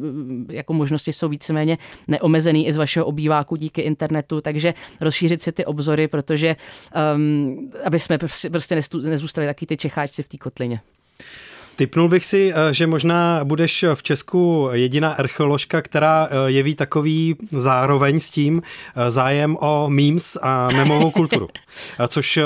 jako 0.49 0.73
možnosti 0.73 1.13
jsou 1.13 1.29
víceméně 1.29 1.77
neomezený 2.07 2.67
i 2.67 2.73
z 2.73 2.77
vašeho 2.77 3.05
obýváku 3.05 3.55
díky 3.55 3.81
internetu, 3.81 4.41
takže 4.41 4.73
rozšířit 5.01 5.41
si 5.41 5.51
ty 5.51 5.65
obzory, 5.65 6.07
protože 6.07 6.55
um, 7.15 7.69
aby 7.85 7.99
jsme 7.99 8.17
prostě 8.51 8.75
nezůstali 9.03 9.47
taky 9.47 9.65
ty 9.65 9.77
Čecháčci 9.77 10.23
v 10.23 10.27
té 10.27 10.37
kotlině. 10.37 10.81
Typnul 11.75 12.09
bych 12.09 12.25
si, 12.25 12.53
eh, 12.53 12.73
že 12.73 12.87
možná 12.87 13.43
budeš 13.43 13.85
v 13.93 14.03
Česku 14.03 14.69
jediná 14.71 15.11
archeoložka, 15.13 15.81
která 15.81 16.27
eh, 16.31 16.51
jeví 16.51 16.75
takový 16.75 17.35
zároveň 17.51 18.19
s 18.19 18.29
tím 18.29 18.61
eh, 18.61 19.11
zájem 19.11 19.57
o 19.59 19.89
memes 19.89 20.37
a 20.41 20.69
memovou 20.71 21.11
kulturu. 21.11 21.47
Což 22.07 22.39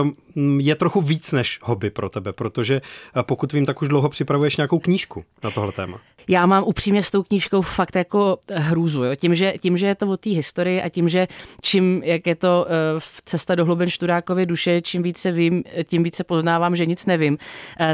je 0.58 0.76
trochu 0.76 1.02
víc 1.02 1.32
než 1.32 1.60
hobby 1.64 1.90
pro 1.90 2.10
tebe, 2.10 2.34
protože 2.34 2.82
pokud 3.22 3.54
vím, 3.54 3.66
tak 3.66 3.82
už 3.82 3.88
dlouho 3.88 4.10
připravuješ 4.10 4.58
nějakou 4.58 4.80
knížku 4.80 5.26
na 5.44 5.52
tohle 5.52 5.72
téma. 5.72 6.00
Já 6.28 6.46
mám 6.46 6.64
upřímně 6.64 7.04
s 7.04 7.12
tou 7.12 7.24
knížkou 7.24 7.62
fakt 7.62 7.96
jako 7.96 8.38
hrůzu. 8.54 9.04
Jo? 9.04 9.16
Tím, 9.16 9.36
že, 9.36 9.54
tím, 9.60 9.78
že 9.78 9.88
je 9.88 9.96
to 9.96 10.08
o 10.08 10.18
té 10.18 10.30
historii 10.30 10.82
a 10.82 10.90
tím, 10.90 11.10
že 11.10 11.28
čím, 11.62 12.02
jak 12.04 12.28
je 12.28 12.36
to 12.36 12.66
uh, 12.96 13.00
cesta 13.26 13.56
do 13.56 13.66
hluben 13.66 13.90
Študákovy 13.90 14.46
duše, 14.46 14.82
čím 14.82 15.04
více 15.04 15.32
vím, 15.32 15.64
tím 15.84 16.04
více 16.04 16.24
poznávám, 16.24 16.76
že 16.76 16.86
nic 16.86 17.06
nevím. 17.06 17.38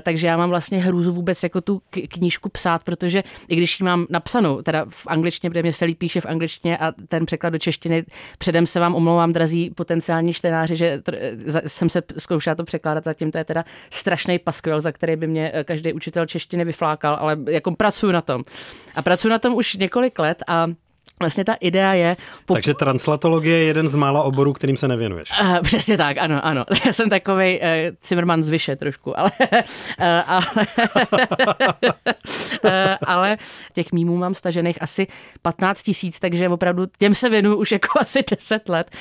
Takže 0.02 0.28
já 0.28 0.38
mám 0.38 0.50
vlastně 0.50 0.80
hrůzu 0.80 1.14
vůbec 1.14 1.44
jako 1.44 1.62
tu 1.62 1.82
knížku 2.08 2.50
psát, 2.50 2.84
protože 2.84 3.24
i 3.48 3.56
když 3.56 3.80
ji 3.80 3.84
mám 3.84 4.06
napsanou, 4.10 4.62
teda 4.62 4.86
v 4.90 5.08
angličtině, 5.08 5.50
protože 5.50 5.62
mě 5.62 5.74
se 5.74 5.86
líp 5.86 5.98
píše 5.98 6.22
v 6.22 6.26
angličtině 6.26 6.78
a 6.78 6.92
ten 7.08 7.26
překlad 7.26 7.50
do 7.50 7.60
češtiny, 7.60 8.06
předem 8.38 8.66
se 8.66 8.80
vám 8.80 8.96
omlouvám, 8.96 9.32
drazí 9.32 9.70
potenciální 9.70 10.34
čtenáři, 10.34 10.76
že 10.76 11.02
jsem 11.66 11.90
se 11.90 12.02
zkoušela 12.32 12.56
to 12.56 12.64
překládat, 12.64 13.04
zatím 13.04 13.32
to 13.32 13.38
je 13.38 13.46
teda 13.46 13.66
strašný 13.90 14.40
paskvěl, 14.40 14.82
za 14.82 14.92
který 14.92 15.16
by 15.16 15.28
mě 15.28 15.52
eh, 15.54 15.64
každý 15.64 15.94
učitel 15.94 16.26
češtiny 16.26 16.66
vyflákal, 16.66 17.18
ale 17.20 17.38
jako 17.50 17.76
pracuji 17.76 18.12
na 18.12 18.22
tom. 18.22 18.44
A 18.96 19.02
pracuji 19.02 19.30
na 19.30 19.40
tom 19.40 19.54
už 19.54 19.76
několik 19.76 20.20
let 20.20 20.44
a 20.48 20.68
vlastně 21.22 21.46
ta 21.46 21.54
idea 21.54 21.94
je... 21.94 22.18
Pop... 22.46 22.58
Takže 22.58 22.74
translatologie 22.74 23.58
je 23.58 23.64
jeden 23.64 23.88
z 23.88 23.96
mála 23.96 24.24
oborů, 24.24 24.54
kterým 24.54 24.78
se 24.78 24.88
nevěnuješ. 24.88 25.30
Uh, 25.42 25.60
přesně 25.62 25.98
tak, 25.98 26.18
ano, 26.18 26.46
ano. 26.46 26.66
Já 26.86 26.94
jsem 26.94 27.10
takový 27.10 27.60
uh, 27.60 27.66
Zimmerman 28.04 28.44
z 28.44 28.50
Vyše 28.50 28.76
trošku, 28.76 29.20
ale, 29.20 29.32
uh, 29.42 29.58
ale, 30.28 30.68
uh, 32.64 32.72
ale 33.06 33.38
těch 33.74 33.92
mýmů 33.92 34.18
mám 34.18 34.34
stažených 34.34 34.82
asi 34.82 35.08
15 35.42 35.84
tisíc, 35.84 36.20
takže 36.20 36.50
opravdu 36.50 36.86
těm 36.98 37.16
se 37.16 37.30
věnuju 37.30 37.56
už 37.56 37.72
jako 37.72 38.00
asi 38.00 38.24
10 38.32 38.70
let. 38.70 38.92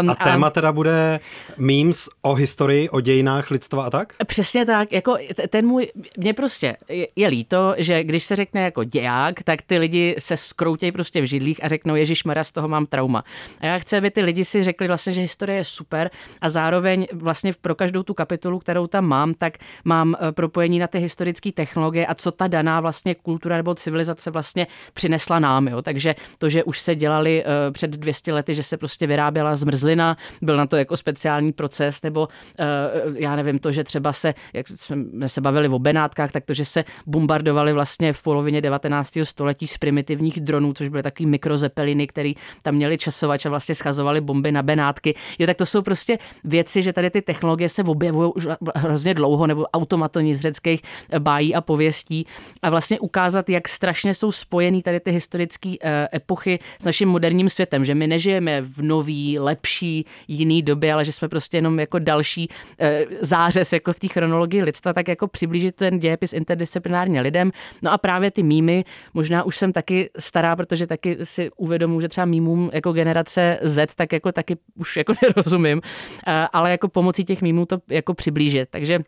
Um, 0.00 0.10
a 0.10 0.14
téma 0.14 0.46
a, 0.46 0.50
teda 0.50 0.72
bude 0.72 1.20
memes 1.56 2.08
o 2.22 2.34
historii, 2.34 2.88
o 2.88 3.00
dějinách 3.00 3.50
lidstva 3.50 3.84
a 3.84 3.90
tak? 3.90 4.12
Přesně 4.26 4.66
tak, 4.66 4.92
jako 4.92 5.16
ten 5.48 5.66
můj, 5.66 5.88
mě 6.16 6.34
prostě 6.34 6.76
je, 6.88 7.08
je 7.16 7.28
líto, 7.28 7.74
že 7.78 8.04
když 8.04 8.24
se 8.24 8.36
řekne 8.36 8.62
jako 8.62 8.84
děják, 8.84 9.42
tak 9.42 9.62
ty 9.62 9.78
lidi 9.78 10.14
se 10.18 10.36
skroutějí 10.36 10.92
prostě 10.92 11.20
v 11.20 11.24
židlích 11.24 11.57
a 11.62 11.68
řeknou, 11.68 11.94
Ježíš 11.94 12.24
Mara, 12.24 12.44
z 12.44 12.52
toho 12.52 12.68
mám 12.68 12.86
trauma. 12.86 13.24
A 13.60 13.66
já 13.66 13.78
chci, 13.78 13.96
aby 13.96 14.10
ty 14.10 14.22
lidi 14.22 14.44
si 14.44 14.64
řekli 14.64 14.86
vlastně, 14.86 15.12
že 15.12 15.20
historie 15.20 15.58
je 15.58 15.64
super 15.64 16.10
a 16.40 16.48
zároveň 16.48 17.06
vlastně 17.12 17.52
pro 17.60 17.74
každou 17.74 18.02
tu 18.02 18.14
kapitolu, 18.14 18.58
kterou 18.58 18.86
tam 18.86 19.06
mám, 19.06 19.34
tak 19.34 19.58
mám 19.84 20.14
eh, 20.14 20.32
propojení 20.32 20.78
na 20.78 20.86
ty 20.86 20.98
historické 20.98 21.52
technologie 21.52 22.06
a 22.06 22.14
co 22.14 22.30
ta 22.32 22.46
daná 22.46 22.80
vlastně 22.80 23.14
kultura 23.14 23.56
nebo 23.56 23.74
civilizace 23.74 24.30
vlastně 24.30 24.66
přinesla 24.92 25.38
nám. 25.38 25.68
Jo. 25.68 25.82
Takže 25.82 26.14
to, 26.38 26.48
že 26.48 26.64
už 26.64 26.78
se 26.78 26.94
dělali 26.94 27.44
uh, 27.44 27.72
před 27.72 27.90
200 27.90 28.32
lety, 28.32 28.54
že 28.54 28.62
se 28.62 28.76
prostě 28.76 29.06
vyráběla 29.06 29.56
zmrzlina, 29.56 30.16
byl 30.42 30.56
na 30.56 30.66
to 30.66 30.76
jako 30.76 30.96
speciální 30.96 31.52
proces, 31.52 32.02
nebo 32.02 32.28
uh, 32.28 33.16
já 33.16 33.36
nevím, 33.36 33.58
to, 33.58 33.72
že 33.72 33.84
třeba 33.84 34.12
se, 34.12 34.34
jak 34.52 34.68
jsme 34.68 35.28
se 35.28 35.40
bavili 35.40 35.68
o 35.68 35.78
Benátkách, 35.78 36.32
tak 36.32 36.44
to, 36.44 36.54
že 36.54 36.64
se 36.64 36.84
bombardovali 37.06 37.72
vlastně 37.72 38.12
v 38.12 38.22
polovině 38.22 38.60
19. 38.60 39.18
století 39.22 39.66
z 39.66 39.78
primitivních 39.78 40.40
dronů, 40.40 40.72
což 40.72 40.88
byly 40.88 41.02
takový 41.02 41.26
mikrozepeliny, 41.38 42.06
který 42.06 42.34
tam 42.62 42.74
měli 42.74 42.98
časovač 42.98 43.46
a 43.46 43.50
vlastně 43.50 43.74
schazovali 43.74 44.20
bomby 44.20 44.52
na 44.52 44.62
Benátky. 44.62 45.14
Jo, 45.38 45.46
tak 45.46 45.56
to 45.56 45.66
jsou 45.66 45.82
prostě 45.82 46.18
věci, 46.44 46.82
že 46.82 46.92
tady 46.92 47.10
ty 47.10 47.22
technologie 47.22 47.68
se 47.68 47.82
objevují 47.82 48.32
už 48.34 48.48
hrozně 48.74 49.14
dlouho, 49.14 49.46
nebo 49.46 49.66
automatoni 49.66 50.34
z 50.34 50.40
řeckých 50.40 50.82
bájí 51.18 51.54
a 51.54 51.60
pověstí 51.60 52.26
a 52.62 52.70
vlastně 52.70 53.00
ukázat, 53.00 53.48
jak 53.48 53.68
strašně 53.68 54.14
jsou 54.14 54.32
spojený 54.32 54.82
tady 54.82 55.00
ty 55.00 55.10
historické 55.10 55.74
eh, 55.80 56.08
epochy 56.14 56.58
s 56.80 56.84
naším 56.84 57.08
moderním 57.08 57.48
světem, 57.48 57.84
že 57.84 57.94
my 57.94 58.06
nežijeme 58.06 58.62
v 58.62 58.82
nový, 58.82 59.38
lepší, 59.38 60.04
jiný 60.28 60.62
době, 60.62 60.92
ale 60.92 61.04
že 61.04 61.12
jsme 61.12 61.28
prostě 61.28 61.56
jenom 61.56 61.78
jako 61.80 61.98
další 61.98 62.48
eh, 62.80 63.06
zářez 63.20 63.72
jako 63.72 63.92
v 63.92 64.00
té 64.00 64.08
chronologii 64.08 64.62
lidstva, 64.62 64.92
tak 64.92 65.08
jako 65.08 65.28
přiblížit 65.28 65.74
ten 65.74 65.98
dějepis 65.98 66.32
interdisciplinárně 66.32 67.20
lidem. 67.20 67.52
No 67.82 67.92
a 67.92 67.98
právě 67.98 68.30
ty 68.30 68.42
mýmy, 68.42 68.84
možná 69.14 69.42
už 69.42 69.56
jsem 69.56 69.72
taky 69.72 70.10
stará, 70.18 70.56
protože 70.56 70.86
taky 70.86 71.16
si 71.28 71.50
uvědomuji, 71.56 72.00
že 72.00 72.08
třeba 72.08 72.24
mýmům 72.24 72.70
jako 72.72 72.92
generace 72.92 73.58
Z 73.62 73.94
tak 73.94 74.12
jako 74.12 74.32
taky 74.32 74.56
už 74.74 74.96
jako 74.96 75.12
nerozumím, 75.22 75.80
eh, 76.26 76.48
ale 76.52 76.70
jako 76.70 76.88
pomocí 76.88 77.24
těch 77.24 77.42
mýmů 77.42 77.66
to 77.66 77.78
jako 77.90 78.14
přiblížit. 78.14 78.68
Takže 78.70 78.98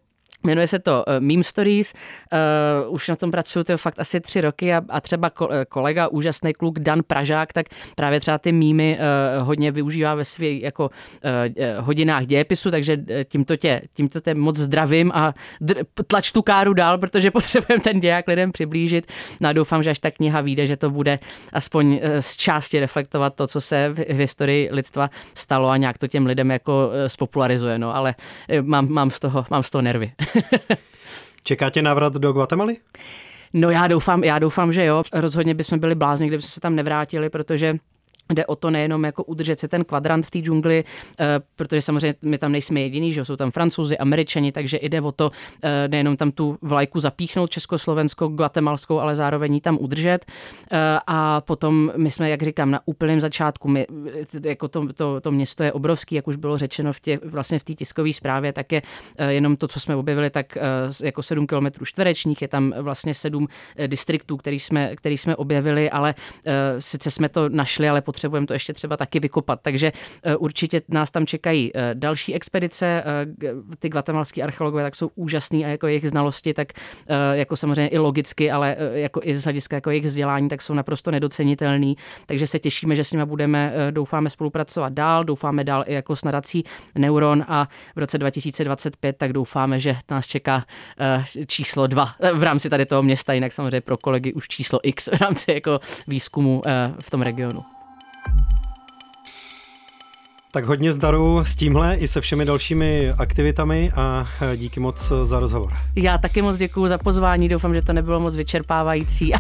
Jmenuje 0.45 0.67
se 0.67 0.79
to 0.79 1.05
uh, 1.09 1.15
Meme 1.21 1.45
Stories, 1.45 1.95
uh, 2.87 2.95
už 2.95 3.09
na 3.09 3.17
tom 3.17 3.31
pracuju 3.31 3.65
to 3.65 3.77
fakt 3.77 3.99
asi 3.99 4.21
tři 4.21 4.41
roky 4.41 4.75
a, 4.75 4.83
a 4.89 5.01
třeba 5.01 5.31
eh, 5.51 5.65
kolega, 5.65 6.09
úžasný 6.09 6.53
kluk 6.53 6.79
Dan 6.79 7.03
Pražák, 7.07 7.53
tak 7.53 7.67
právě 7.97 8.21
třeba 8.21 8.39
ty 8.39 8.53
mýmy 8.53 8.99
uh, 8.99 9.47
hodně 9.47 9.73
využívá 9.73 10.15
ve 10.15 10.25
svých 10.25 10.63
jako 10.63 10.85
uh, 10.85 11.85
hodinách 11.85 12.27
dějepisu, 12.27 12.71
takže 12.71 12.97
tímto 13.25 13.57
tě, 13.57 13.83
tímto 13.95 14.21
tě 14.21 14.35
moc 14.35 14.57
zdravím 14.57 15.13
a 15.15 15.35
dr- 15.63 15.85
tlač 16.07 16.33
tu 16.33 16.43
káru 16.43 16.75
dál, 16.75 16.99
protože 16.99 17.31
potřebujeme 17.41 17.83
ten 17.83 18.01
děják 18.01 18.29
lidem 18.29 18.53
přiblížit. 18.53 19.13
No 19.41 19.49
a 19.49 19.53
doufám, 19.53 19.83
že 19.83 19.91
až 19.91 19.99
ta 19.99 20.11
kniha 20.11 20.41
vyjde, 20.41 20.67
že 20.67 20.77
to 20.77 20.91
bude 20.91 21.19
aspoň 21.53 22.01
z 22.21 22.37
části 22.37 22.81
reflektovat 22.81 23.35
to, 23.35 23.47
co 23.47 23.61
se 23.61 23.89
v, 23.89 23.95
v 23.95 24.19
historii 24.19 24.69
lidstva 24.73 25.11
stalo 25.35 25.69
a 25.69 25.77
nějak 25.77 25.99
to 25.99 26.09
těm 26.09 26.27
lidem 26.27 26.51
jako 26.51 26.91
spopularizuje, 27.07 27.79
no 27.79 27.97
ale 27.97 28.15
mám, 28.63 28.89
mám, 28.89 29.11
z 29.11 29.21
toho, 29.21 29.47
mám 29.51 29.63
z 29.63 29.71
toho 29.71 29.83
nervy. 29.83 30.13
Čeká 31.45 31.71
tě 31.71 31.83
návrat 31.83 32.15
do 32.15 32.33
Guatemaly? 32.33 32.77
No 33.53 33.71
já 33.71 33.87
doufám, 33.87 34.25
já 34.25 34.39
doufám, 34.39 34.73
že 34.73 34.85
jo. 34.85 35.03
Rozhodně 35.13 35.55
bychom 35.55 35.79
byli 35.79 35.95
blázni, 35.95 36.29
kdyby 36.29 36.43
se 36.43 36.61
tam 36.61 36.75
nevrátili, 36.75 37.31
protože 37.31 37.77
Jde 38.31 38.47
o 38.47 38.57
to 38.57 38.71
nejenom 38.71 39.05
jako 39.05 39.25
udržet 39.25 39.61
si 39.61 39.69
ten 39.69 39.85
kvadrant 39.85 40.27
v 40.27 40.31
té 40.31 40.39
džungli, 40.39 40.85
eh, 41.21 41.27
protože 41.57 41.81
samozřejmě 41.81 42.15
my 42.23 42.39
tam 42.39 42.53
nejsme 42.53 42.81
jediný, 42.81 43.13
že 43.13 43.25
jsou 43.25 43.37
tam 43.37 43.51
francouzi, 43.51 43.99
američani, 43.99 44.53
takže 44.53 44.79
jde 44.83 45.01
o 45.01 45.13
to 45.13 45.31
eh, 45.65 45.89
nejenom 45.89 46.17
tam 46.17 46.31
tu 46.31 46.59
vlajku 46.63 47.01
zapíchnout 47.01 47.51
československou, 47.51 48.29
guatemalskou, 48.29 48.99
ale 48.99 49.15
zároveň 49.15 49.55
ji 49.55 49.61
tam 49.61 49.79
udržet. 49.81 50.27
Eh, 50.73 50.99
a 51.07 51.41
potom 51.41 51.93
my 51.97 52.11
jsme, 52.11 52.31
jak 52.31 52.43
říkám, 52.43 52.71
na 52.71 52.81
úplném 52.85 53.21
začátku, 53.21 53.69
my, 53.69 53.87
jako 54.45 54.69
to, 54.69 54.93
to, 54.93 55.21
to 55.21 55.33
město 55.33 55.63
je 55.63 55.73
obrovský, 55.73 56.15
jak 56.15 56.29
už 56.29 56.37
bylo 56.37 56.59
řečeno 56.59 56.93
v 56.93 57.01
tě, 57.01 57.19
vlastně 57.25 57.59
v 57.59 57.65
té 57.65 57.75
tiskové 57.75 58.13
zprávě, 58.13 58.53
tak 58.53 58.73
je 58.73 58.83
jenom 59.29 59.57
to, 59.57 59.69
co 59.69 59.81
jsme 59.81 59.97
objevili, 59.97 60.31
tak 60.31 60.59
jako 61.03 61.23
7 61.23 61.47
km 61.47 61.67
čtverečních, 61.85 62.43
je 62.43 62.49
tam 62.49 62.75
vlastně 62.79 63.15
sedm 63.15 63.49
distriktů, 63.87 64.37
který 64.37 64.59
jsme, 64.59 64.97
který 64.97 65.19
jsme 65.19 65.37
objevili, 65.37 65.91
ale 65.91 66.15
sice 66.79 67.11
jsme 67.11 67.29
to 67.29 67.49
našli, 67.49 67.89
ale 67.89 68.01
potřebujeme 68.21 68.47
to 68.47 68.53
ještě 68.53 68.73
třeba 68.73 68.97
taky 68.97 69.21
vykopat. 69.21 69.61
Takže 69.63 69.93
eh, 70.23 70.37
určitě 70.37 70.83
nás 70.89 71.11
tam 71.11 71.27
čekají 71.27 71.71
eh, 71.75 71.95
další 71.95 72.35
expedice. 72.35 72.87
Eh, 72.87 73.77
ty 73.79 73.89
guatemalský 73.89 74.43
archeologové 74.43 74.83
tak 74.83 74.95
jsou 74.95 75.11
úžasný 75.15 75.65
a 75.65 75.69
jako 75.69 75.87
jejich 75.87 76.09
znalosti, 76.09 76.55
tak 76.55 76.73
jako 77.33 77.57
samozřejmě 77.57 77.89
i 77.89 77.99
logicky, 77.99 78.51
ale 78.51 78.77
jako 78.93 79.21
i 79.25 79.35
z 79.35 79.45
hlediska 79.45 79.77
jako 79.77 79.91
jejich 79.91 80.05
vzdělání, 80.05 80.49
tak 80.49 80.63
jsou 80.63 80.75
naprosto 80.75 81.11
nedocenitelný. 81.11 81.97
Takže 82.27 82.47
se 82.47 82.59
těšíme, 82.59 82.97
že 82.97 83.05
s 83.05 83.13
nimi 83.13 83.27
budeme, 83.27 83.73
doufáme, 83.91 84.31
spolupracovat 84.31 84.93
dál, 84.93 85.25
doufáme 85.25 85.65
dál 85.65 85.85
i 85.87 85.95
jako 85.95 86.17
s 86.17 86.25
nadací 86.25 86.65
Neuron 86.99 87.45
a 87.49 87.69
v 87.97 87.99
roce 87.99 88.19
2025 88.19 89.17
tak 89.17 89.33
doufáme, 89.33 89.81
že 89.81 89.97
nás 90.11 90.27
čeká 90.27 90.65
číslo 91.47 91.87
dva 91.87 92.15
v 92.35 92.43
rámci 92.43 92.71
tady 92.71 92.87
toho 92.87 93.03
města, 93.03 93.33
jinak 93.33 93.53
samozřejmě 93.53 93.81
pro 93.81 93.97
kolegy 93.97 94.33
už 94.33 94.49
číslo 94.49 94.81
X 94.83 95.07
v 95.07 95.21
rámci 95.21 95.53
jako 95.53 95.81
výzkumu 96.07 96.63
v 97.03 97.11
tom 97.11 97.23
regionu. 97.23 97.80
Tak 100.53 100.65
hodně 100.65 100.93
zdaru 100.93 101.45
s 101.45 101.57
tímhle 101.57 101.97
i 101.97 102.09
se 102.09 102.21
všemi 102.21 102.45
dalšími 102.45 103.11
aktivitami 103.11 103.93
a 103.97 104.25
díky 104.57 104.81
moc 104.81 105.13
za 105.23 105.41
rozhovor. 105.41 105.73
Já 105.97 106.19
taky 106.19 106.43
moc 106.43 106.59
děkuji 106.59 106.89
za 106.89 106.99
pozvání, 106.99 107.49
doufám, 107.49 107.75
že 107.75 107.83
to 107.83 107.93
nebylo 107.93 108.21
moc 108.21 108.37
vyčerpávající 108.37 109.35
a 109.35 109.39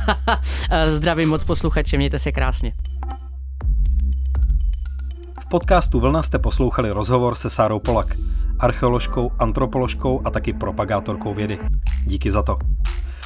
zdravím 0.90 1.28
moc 1.28 1.44
posluchače, 1.44 1.96
mějte 1.96 2.18
se 2.18 2.32
krásně. 2.32 2.72
V 5.40 5.48
podcastu 5.48 6.00
Vlna 6.00 6.22
jste 6.22 6.38
poslouchali 6.38 6.90
rozhovor 6.90 7.34
se 7.34 7.50
Sárou 7.50 7.78
Polak, 7.78 8.16
archeoložkou, 8.58 9.32
antropoložkou 9.38 10.26
a 10.26 10.30
taky 10.30 10.52
propagátorkou 10.52 11.34
vědy. 11.34 11.58
Díky 12.04 12.30
za 12.30 12.42
to. 12.42 12.58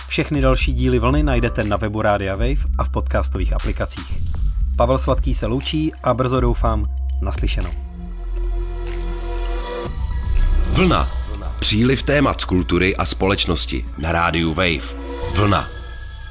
Všechny 0.09 0.41
další 0.41 0.73
díly 0.73 0.99
Vlny 0.99 1.23
najdete 1.23 1.65
na 1.65 1.77
webu 1.77 2.03
Rádia 2.03 2.37
Wave 2.37 2.65
a 2.79 2.85
v 2.85 2.91
podcastových 2.91 3.53
aplikacích. 3.53 4.34
Pavel 4.77 4.99
Sladký 4.99 5.35
se 5.35 5.47
loučí 5.47 5.93
a 6.03 6.15
brzo 6.15 6.41
doufám 6.41 6.87
naslyšenou. 7.23 7.71
Vlna. 10.73 11.09
Příliv 11.61 12.03
témat 12.03 12.41
z 12.41 12.45
kultury 12.45 12.97
a 12.97 13.05
společnosti 13.05 13.85
na 13.99 14.13
rádiu 14.13 14.55
Wave. 14.55 14.95
Vlna. 15.37 15.69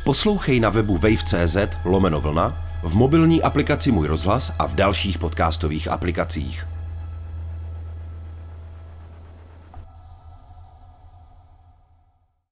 Poslouchej 0.03 0.59
na 0.59 0.69
webu 0.69 0.97
wave.cz 0.97 1.57
lomeno 1.85 2.21
vlna, 2.21 2.57
v 2.83 2.93
mobilní 2.93 3.41
aplikaci 3.41 3.91
Můj 3.91 4.07
rozhlas 4.07 4.51
a 4.59 4.67
v 4.67 4.75
dalších 4.75 5.17
podcastových 5.17 5.87
aplikacích. 5.87 6.72